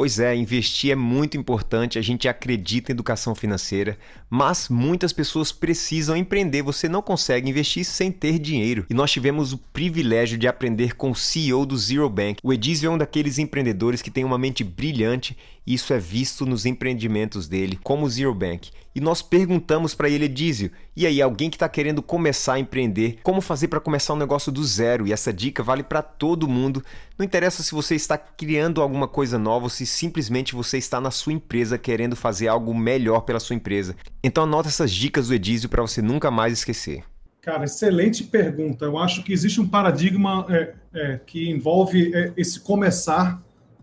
[0.00, 3.98] Pois é, investir é muito importante, a gente acredita em educação financeira,
[4.30, 6.62] mas muitas pessoas precisam empreender.
[6.62, 8.86] Você não consegue investir sem ter dinheiro.
[8.88, 12.38] E nós tivemos o privilégio de aprender com o CEO do Zero Bank.
[12.42, 16.66] O Edizio é um daqueles empreendedores que tem uma mente brilhante isso é visto nos
[16.66, 18.70] empreendimentos dele, como o Zero Bank.
[18.94, 23.18] E nós perguntamos para ele, Edizio, e aí, alguém que está querendo começar a empreender,
[23.22, 25.06] como fazer para começar um negócio do zero?
[25.06, 26.84] E essa dica vale para todo mundo.
[27.16, 31.10] Não interessa se você está criando alguma coisa nova ou se simplesmente você está na
[31.10, 33.94] sua empresa querendo fazer algo melhor pela sua empresa.
[34.24, 37.04] Então anota essas dicas do Edizio para você nunca mais esquecer.
[37.40, 38.84] Cara, excelente pergunta.
[38.84, 43.40] Eu acho que existe um paradigma é, é, que envolve é, esse começar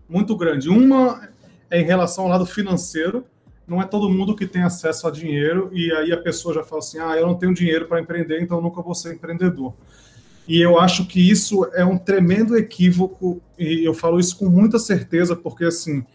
[0.08, 0.70] muito grande.
[0.70, 1.28] Uma
[1.70, 3.26] é em relação ao lado financeiro.
[3.68, 6.80] Não é todo mundo que tem acesso a dinheiro e aí a pessoa já fala
[6.80, 9.74] assim: ah, eu não tenho dinheiro para empreender, então nunca vou ser empreendedor.
[10.48, 14.80] E eu acho que isso é um tremendo equívoco e eu falo isso com muita
[14.80, 16.06] certeza porque assim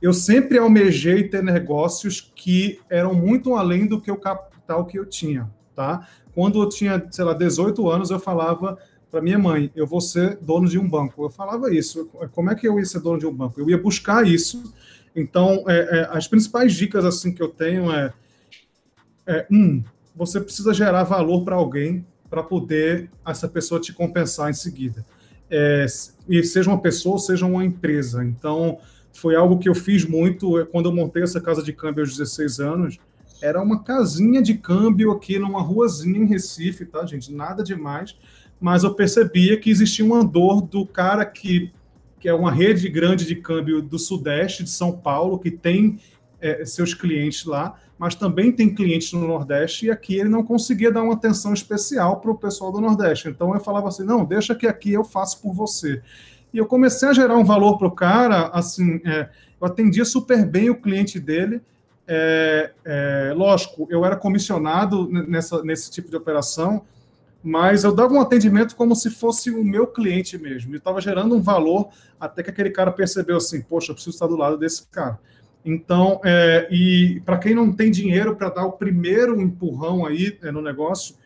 [0.00, 5.04] eu sempre almejei ter negócios que eram muito além do que o capital que eu
[5.04, 6.06] tinha, tá?
[6.34, 8.78] Quando eu tinha, sei lá, 18 anos, eu falava
[9.10, 11.24] para minha mãe, eu vou ser dono de um banco.
[11.24, 12.06] Eu falava isso.
[12.32, 13.60] Como é que eu ia ser dono de um banco?
[13.60, 14.72] Eu ia buscar isso.
[15.14, 18.12] Então, é, é, as principais dicas assim que eu tenho é,
[19.26, 19.82] é um,
[20.14, 25.04] você precisa gerar valor para alguém para poder essa pessoa te compensar em seguida.
[25.50, 25.86] É,
[26.28, 28.24] e seja uma pessoa, seja uma empresa.
[28.24, 28.78] Então,
[29.12, 32.60] foi algo que eu fiz muito quando eu montei essa casa de câmbio aos 16
[32.60, 32.98] anos.
[33.40, 37.32] Era uma casinha de câmbio aqui numa ruazinha em Recife, tá, gente?
[37.32, 38.16] Nada demais.
[38.60, 41.70] Mas eu percebia que existia uma dor do cara que,
[42.18, 45.98] que é uma rede grande de câmbio do Sudeste, de São Paulo, que tem
[46.40, 50.90] é, seus clientes lá, mas também tem clientes no Nordeste, e aqui ele não conseguia
[50.90, 53.28] dar uma atenção especial para o pessoal do Nordeste.
[53.28, 56.00] Então eu falava assim: não, deixa que aqui eu faço por você.
[56.52, 59.28] E eu comecei a gerar um valor para o cara, assim, é,
[59.60, 61.60] eu atendia super bem o cliente dele.
[62.06, 66.82] É, é, lógico, eu era comissionado nessa, nesse tipo de operação,
[67.42, 70.74] mas eu dava um atendimento como se fosse o meu cliente mesmo.
[70.74, 74.26] E estava gerando um valor até que aquele cara percebeu assim, poxa, eu preciso estar
[74.26, 75.18] do lado desse cara.
[75.64, 80.50] Então, é, e para quem não tem dinheiro para dar o primeiro empurrão aí é,
[80.50, 81.16] no negócio,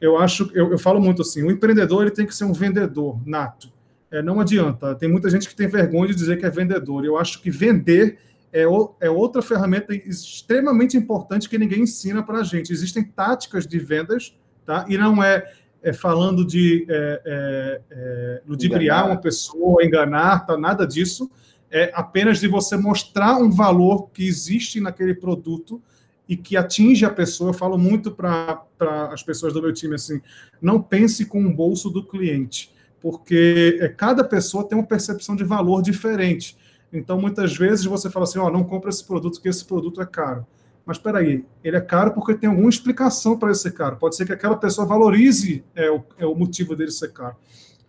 [0.00, 3.20] eu acho, eu, eu falo muito assim, o empreendedor ele tem que ser um vendedor
[3.26, 3.74] nato
[4.14, 4.94] é, não adianta.
[4.94, 7.04] Tem muita gente que tem vergonha de dizer que é vendedor.
[7.04, 8.18] Eu acho que vender
[8.52, 12.72] é, o, é outra ferramenta extremamente importante que ninguém ensina para a gente.
[12.72, 14.84] Existem táticas de vendas, tá?
[14.88, 15.52] E não é,
[15.82, 20.56] é falando de é, é, é ludibriar uma pessoa, enganar, tá?
[20.56, 21.30] Nada disso.
[21.70, 25.82] É apenas de você mostrar um valor que existe naquele produto
[26.28, 27.50] e que atinge a pessoa.
[27.50, 28.62] Eu falo muito para
[29.10, 30.20] as pessoas do meu time assim:
[30.62, 32.72] não pense com o bolso do cliente
[33.04, 36.56] porque é, cada pessoa tem uma percepção de valor diferente.
[36.90, 40.00] Então, muitas vezes você fala assim: ó, oh, não compra esse produto, porque esse produto
[40.00, 40.46] é caro.
[40.84, 43.96] Mas espera aí, ele é caro porque tem alguma explicação para ele ser caro.
[43.96, 47.36] Pode ser que aquela pessoa valorize é, o, é, o motivo dele ser caro.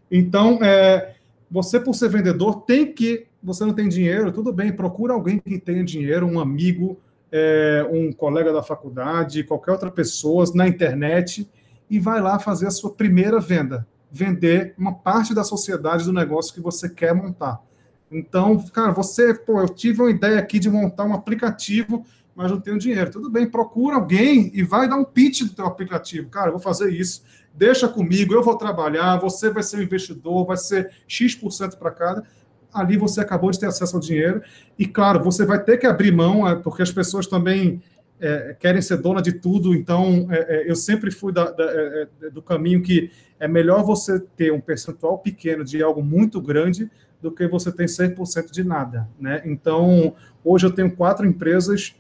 [0.10, 1.16] Então, é,
[1.52, 3.28] você, por ser vendedor, tem que.
[3.44, 6.98] Você não tem dinheiro, tudo bem, procura alguém que tenha dinheiro, um amigo,
[7.32, 11.48] é, um colega da faculdade, qualquer outra pessoa, na internet,
[11.90, 13.86] e vai lá fazer a sua primeira venda.
[14.12, 17.62] Vender uma parte da sociedade do negócio que você quer montar.
[18.10, 22.06] Então, cara, você, pô, eu tive uma ideia aqui de montar um aplicativo,
[22.36, 23.10] mas não tenho dinheiro.
[23.10, 26.30] Tudo bem, procura alguém e vai dar um pitch do teu aplicativo.
[26.30, 27.24] Cara, eu vou fazer isso.
[27.54, 32.24] Deixa comigo, eu vou trabalhar, você vai ser o investidor, vai ser X% para cada.
[32.74, 34.42] Ali você acabou de ter acesso ao dinheiro.
[34.78, 37.82] E, claro, você vai ter que abrir mão, é, porque as pessoas também
[38.20, 39.74] é, querem ser dona de tudo.
[39.74, 43.10] Então, é, é, eu sempre fui da, da, é, é, do caminho que
[43.40, 47.86] é melhor você ter um percentual pequeno de algo muito grande do que você ter
[47.86, 49.08] 100% de nada.
[49.18, 49.42] Né?
[49.46, 50.14] Então,
[50.44, 51.96] hoje eu tenho quatro empresas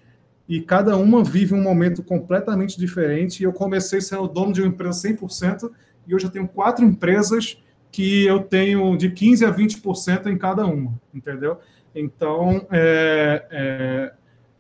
[0.47, 3.43] e cada uma vive um momento completamente diferente.
[3.43, 5.71] Eu comecei sendo dono de uma empresa 100%
[6.07, 7.57] e hoje eu tenho quatro empresas
[7.91, 11.57] que eu tenho de 15% a 20% em cada uma, entendeu?
[11.95, 14.13] Então, é, é,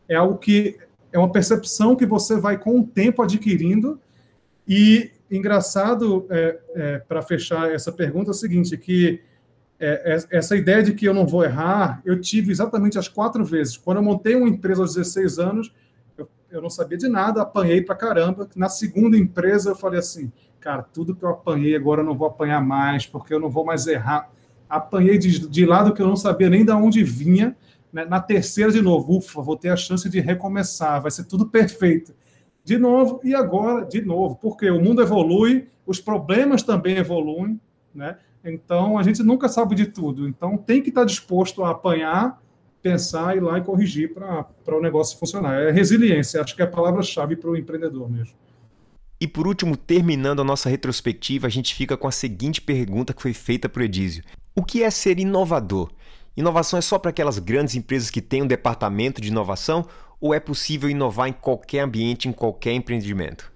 [0.09, 0.77] é, algo que
[1.11, 3.99] é uma percepção que você vai com o tempo adquirindo
[4.67, 9.21] e engraçado, é, é para fechar essa pergunta, é o seguinte, que
[9.85, 13.45] é, é, essa ideia de que eu não vou errar, eu tive exatamente as quatro
[13.45, 13.77] vezes.
[13.77, 15.71] Quando eu montei uma empresa aos 16 anos,
[16.17, 18.49] eu, eu não sabia de nada, apanhei para caramba.
[18.55, 22.27] Na segunda empresa, eu falei assim, cara, tudo que eu apanhei agora eu não vou
[22.27, 24.31] apanhar mais, porque eu não vou mais errar.
[24.67, 27.55] Apanhei de, de lado que eu não sabia nem de onde vinha.
[27.93, 28.05] Né?
[28.05, 32.15] Na terceira, de novo, ufa, vou ter a chance de recomeçar, vai ser tudo perfeito.
[32.63, 37.61] De novo, e agora, de novo, porque o mundo evolui, os problemas também evoluem,
[37.93, 38.17] né?
[38.45, 40.27] Então, a gente nunca sabe de tudo.
[40.27, 42.41] Então, tem que estar disposto a apanhar,
[42.81, 45.59] pensar, ir lá e corrigir para o negócio funcionar.
[45.61, 48.35] É resiliência, acho que é a palavra-chave para o empreendedor mesmo.
[49.19, 53.21] E por último, terminando a nossa retrospectiva, a gente fica com a seguinte pergunta que
[53.21, 54.23] foi feita para o Edísio:
[54.55, 55.89] O que é ser inovador?
[56.37, 59.85] Inovação é só para aquelas grandes empresas que têm um departamento de inovação
[60.19, 63.51] ou é possível inovar em qualquer ambiente, em qualquer empreendimento?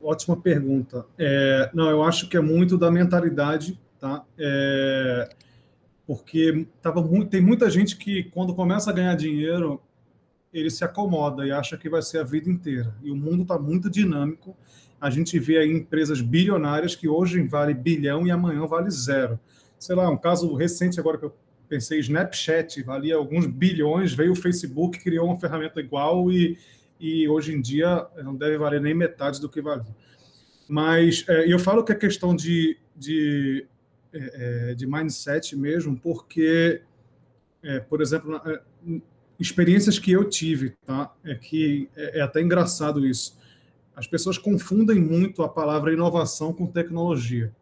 [0.00, 1.06] Ótima pergunta.
[1.18, 4.24] É, não, eu acho que é muito da mentalidade tá?
[4.38, 5.28] É,
[6.06, 9.80] porque tava muito, tem muita gente que, quando começa a ganhar dinheiro,
[10.52, 12.94] ele se acomoda e acha que vai ser a vida inteira.
[13.02, 14.56] E o mundo está muito dinâmico.
[15.00, 19.38] A gente vê aí empresas bilionárias que hoje vale bilhão e amanhã vale zero.
[19.78, 21.34] Sei lá, um caso recente agora que eu
[21.68, 26.58] pensei, Snapchat valia alguns bilhões, veio o Facebook, criou uma ferramenta igual e,
[26.98, 29.94] e hoje em dia não deve valer nem metade do que valia.
[30.68, 33.66] Mas é, eu falo que a questão de, de
[34.12, 36.82] é, é, de mindset mesmo, porque,
[37.62, 38.62] é, por exemplo, é,
[39.38, 41.14] experiências que eu tive, tá?
[41.22, 43.38] É que é, é, até engraçado isso.
[43.94, 47.52] As pessoas confundem muito a palavra inovação com tecnologia.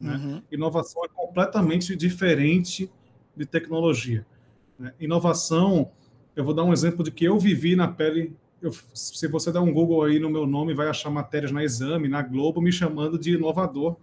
[0.00, 0.16] Né?
[0.16, 0.42] Uhum.
[0.52, 2.90] Inovação é completamente diferente
[3.34, 4.26] de tecnologia.
[4.78, 4.92] Né?
[5.00, 5.90] Inovação,
[6.34, 8.36] eu vou dar um exemplo de que eu vivi na pele.
[8.60, 12.08] Eu, se você der um Google aí no meu nome, vai achar matérias na Exame,
[12.08, 13.96] na Globo, me chamando de inovador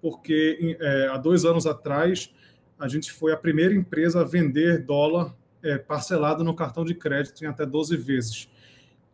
[0.00, 2.32] porque é, há dois anos atrás
[2.78, 7.42] a gente foi a primeira empresa a vender dólar é, parcelado no cartão de crédito
[7.42, 8.48] em até 12 vezes.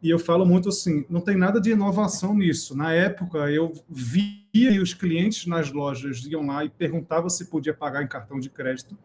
[0.03, 2.77] E eu falo muito assim, não tem nada de inovação nisso.
[2.77, 8.03] Na época, eu via os clientes nas lojas iam lá e perguntavam se podia pagar
[8.03, 8.99] em cartão de crédito.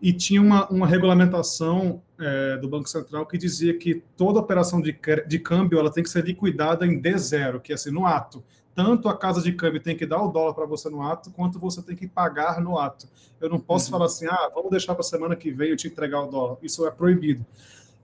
[0.00, 4.98] E tinha uma, uma regulamentação é, do Banco Central que dizia que toda operação de,
[5.26, 8.42] de câmbio ela tem que ser liquidada em D0, que é assim, no ato
[8.74, 11.58] tanto a casa de câmbio tem que dar o dólar para você no ato, quanto
[11.58, 13.08] você tem que pagar no ato.
[13.40, 13.92] Eu não posso uhum.
[13.92, 16.56] falar assim, ah, vamos deixar para a semana que vem eu te entregar o dólar.
[16.62, 17.46] Isso é proibido.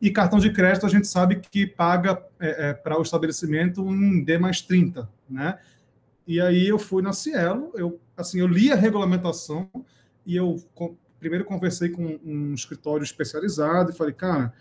[0.01, 4.23] E cartão de crédito a gente sabe que paga é, é, para o estabelecimento um
[4.23, 5.59] D mais 30, né?
[6.27, 9.69] E aí eu fui na Cielo, eu, assim, eu li a regulamentação
[10.25, 14.55] e eu com, primeiro conversei com um escritório especializado e falei, cara,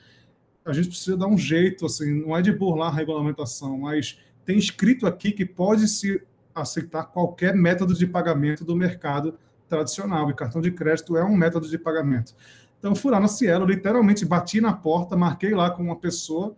[0.66, 4.58] a gente precisa dar um jeito, assim, não é de burlar a regulamentação, mas tem
[4.58, 6.22] escrito aqui que pode se
[6.54, 9.38] aceitar qualquer método de pagamento do mercado
[9.68, 12.34] tradicional, e cartão de crédito é um método de pagamento.
[12.80, 16.56] Então, fui lá na Cielo, literalmente bati na porta, marquei lá com uma pessoa,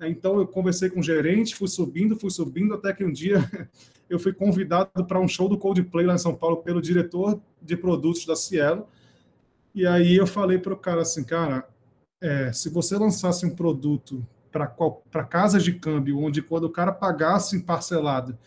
[0.00, 3.38] então eu conversei com o gerente, fui subindo, fui subindo, até que um dia
[4.10, 7.76] eu fui convidado para um show do Coldplay lá em São Paulo pelo diretor de
[7.76, 8.86] produtos da Cielo,
[9.74, 11.66] e aí eu falei para o cara assim, cara,
[12.20, 17.56] é, se você lançasse um produto para casas de câmbio, onde quando o cara pagasse
[17.56, 18.38] em parcelado,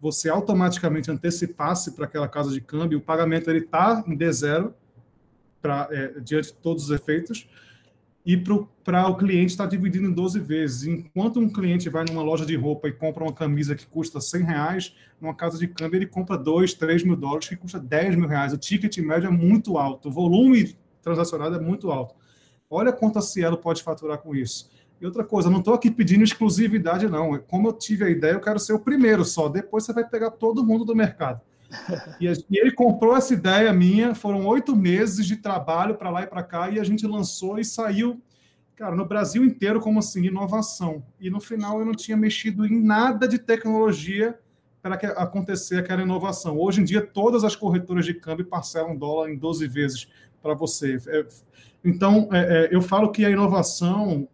[0.00, 4.72] você automaticamente antecipasse para aquela casa de câmbio, o pagamento ele está em D0
[5.62, 7.48] para é, diante de todos os efeitos.
[8.26, 10.86] e para o cliente estar tá dividindo em 12 vezes.
[10.86, 14.42] Enquanto um cliente vai numa loja de roupa e compra uma camisa que custa 100
[14.42, 18.28] reais, numa casa de câmbio ele compra 2, 3 mil dólares, que custa 10 mil
[18.28, 18.52] reais.
[18.52, 22.14] O ticket médio é muito alto, o volume transacionado é muito alto.
[22.68, 24.70] Olha quanto a Cielo pode faturar com isso.
[25.04, 27.38] E outra coisa, não estou aqui pedindo exclusividade, não.
[27.40, 29.50] Como eu tive a ideia, eu quero ser o primeiro só.
[29.50, 31.42] Depois você vai pegar todo mundo do mercado.
[32.18, 32.26] E,
[32.58, 36.70] ele comprou essa ideia minha, foram oito meses de trabalho para lá e para cá,
[36.70, 38.18] e a gente lançou e saiu,
[38.76, 41.04] cara, no Brasil inteiro, como assim, inovação.
[41.20, 44.38] E no final eu não tinha mexido em nada de tecnologia
[44.80, 46.58] para que acontecer aquela inovação.
[46.58, 50.08] Hoje em dia, todas as corretoras de câmbio parcelam dólar em 12 vezes
[50.40, 50.96] para você.
[51.08, 51.26] É,
[51.84, 54.26] então, é, é, eu falo que a inovação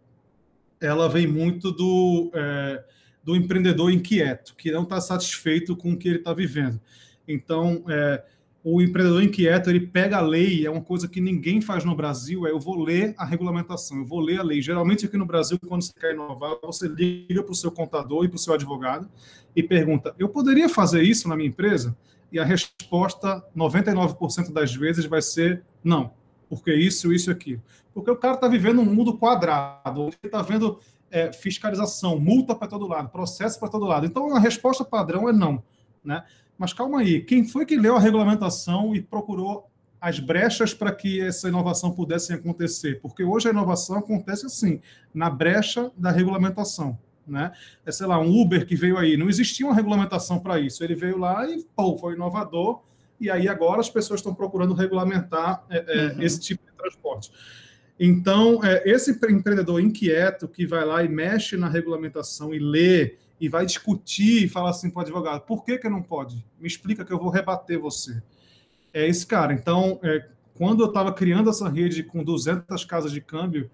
[0.81, 2.83] ela vem muito do, é,
[3.23, 6.81] do empreendedor inquieto, que não está satisfeito com o que ele está vivendo.
[7.27, 8.23] Então, é,
[8.63, 12.45] o empreendedor inquieto, ele pega a lei, é uma coisa que ninguém faz no Brasil,
[12.45, 14.61] é eu vou ler a regulamentação, eu vou ler a lei.
[14.61, 18.27] Geralmente aqui no Brasil, quando você quer inovar, você liga para o seu contador e
[18.27, 19.09] para o seu advogado
[19.55, 21.95] e pergunta, eu poderia fazer isso na minha empresa?
[22.31, 26.13] E a resposta, 99% das vezes, vai ser não,
[26.51, 27.63] porque isso, isso e aquilo.
[27.93, 32.67] Porque o cara está vivendo um mundo quadrado, ele está vendo é, fiscalização, multa para
[32.67, 34.05] todo lado, processo para todo lado.
[34.05, 35.63] Então, a resposta padrão é não.
[36.03, 36.21] Né?
[36.57, 39.71] Mas calma aí, quem foi que leu a regulamentação e procurou
[40.01, 42.99] as brechas para que essa inovação pudesse acontecer?
[42.99, 44.81] Porque hoje a inovação acontece assim,
[45.13, 46.99] na brecha da regulamentação.
[47.25, 47.53] Né?
[47.85, 50.83] É, sei lá, um Uber que veio aí, não existia uma regulamentação para isso.
[50.83, 52.81] Ele veio lá e pô, foi inovador,
[53.21, 56.21] e aí agora as pessoas estão procurando regulamentar é, é, uhum.
[56.21, 57.31] esse tipo de transporte.
[57.99, 63.47] Então, é, esse empreendedor inquieto que vai lá e mexe na regulamentação e lê e
[63.47, 66.43] vai discutir e falar assim para o advogado: por que, que não pode?
[66.59, 68.21] Me explica que eu vou rebater você.
[68.93, 69.53] É esse cara.
[69.53, 73.69] Então, é, quando eu estava criando essa rede com 200 casas de câmbio,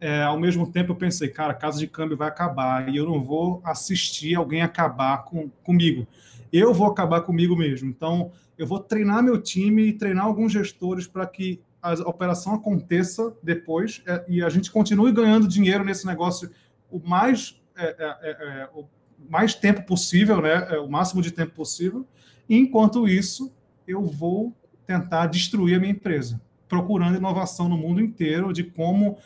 [0.00, 3.22] é, ao mesmo tempo eu pensei, cara, casa de câmbio vai acabar e eu não
[3.22, 6.06] vou assistir alguém acabar com, comigo.
[6.52, 7.88] Eu vou acabar comigo mesmo.
[7.88, 13.34] Então, eu vou treinar meu time e treinar alguns gestores para que a operação aconteça
[13.42, 16.50] depois é, e a gente continue ganhando dinheiro nesse negócio
[16.90, 18.86] o mais é é, é, é, o
[19.30, 22.06] mais tempo possível, né, o máximo de tempo possível.
[22.48, 23.52] E, enquanto isso,
[23.86, 24.54] eu vou
[24.86, 29.18] tentar destruir a minha empresa, procurando inovação no mundo inteiro de como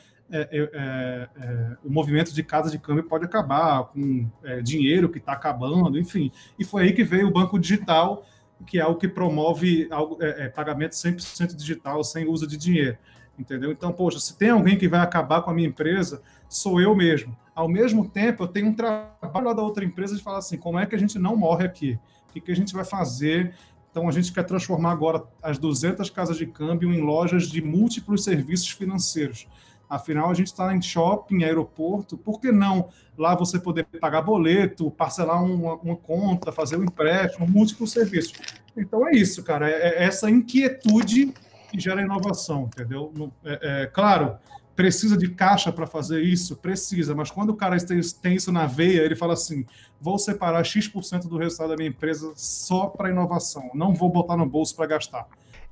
[1.85, 4.29] o movimento de casa de câmbio pode acabar com
[4.63, 6.31] dinheiro que está acabando, enfim.
[6.59, 8.25] E foi aí que veio o banco digital,
[8.65, 10.19] que é o que promove algo,
[10.55, 12.97] pagamento 100% digital, sem uso de dinheiro
[13.39, 13.71] entendeu?
[13.71, 17.37] Então, poxa, se tem alguém que vai acabar com a minha empresa, sou eu mesmo.
[17.55, 20.79] Ao mesmo tempo, eu tenho um trabalho lá da outra empresa de falar assim, como
[20.79, 21.99] é que a gente não morre aqui?
[22.29, 23.55] O que, que a gente vai fazer?
[23.91, 28.25] Então, a gente quer transformar agora as 200 casas de câmbio em lojas de múltiplos
[28.25, 29.47] serviços financeiros.
[29.89, 34.91] Afinal, a gente está em shopping, aeroporto, por que não lá você poder pagar boleto,
[34.91, 38.35] parcelar uma, uma conta, fazer um empréstimo, múltiplos serviços?
[38.77, 41.33] Então é isso, cara, é, é essa inquietude
[41.71, 43.13] que gera inovação, entendeu?
[43.45, 44.37] É, é, claro,
[44.75, 46.57] precisa de caixa para fazer isso?
[46.57, 49.65] Precisa, mas quando o cara tem, tem, isso na veia, ele fala assim:
[50.01, 54.47] vou separar X% do resultado da minha empresa só para inovação, não vou botar no
[54.47, 55.27] bolso para gastar.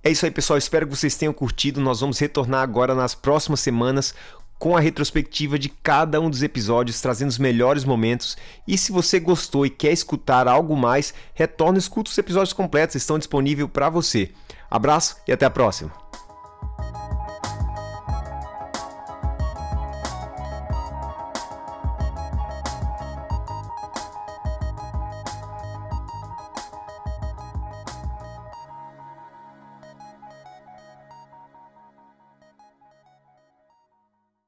[0.05, 0.59] É isso aí, pessoal.
[0.59, 1.81] Espero que vocês tenham curtido.
[1.81, 4.15] Nós vamos retornar agora nas próximas semanas
[4.59, 8.37] com a retrospectiva de cada um dos episódios, trazendo os melhores momentos.
[8.69, 12.97] E se você gostou e quer escutar algo mais, retorne e escuta os episódios completos,
[12.97, 14.31] estão disponíveis para você.
[14.71, 16.04] Abraço e até a próxima.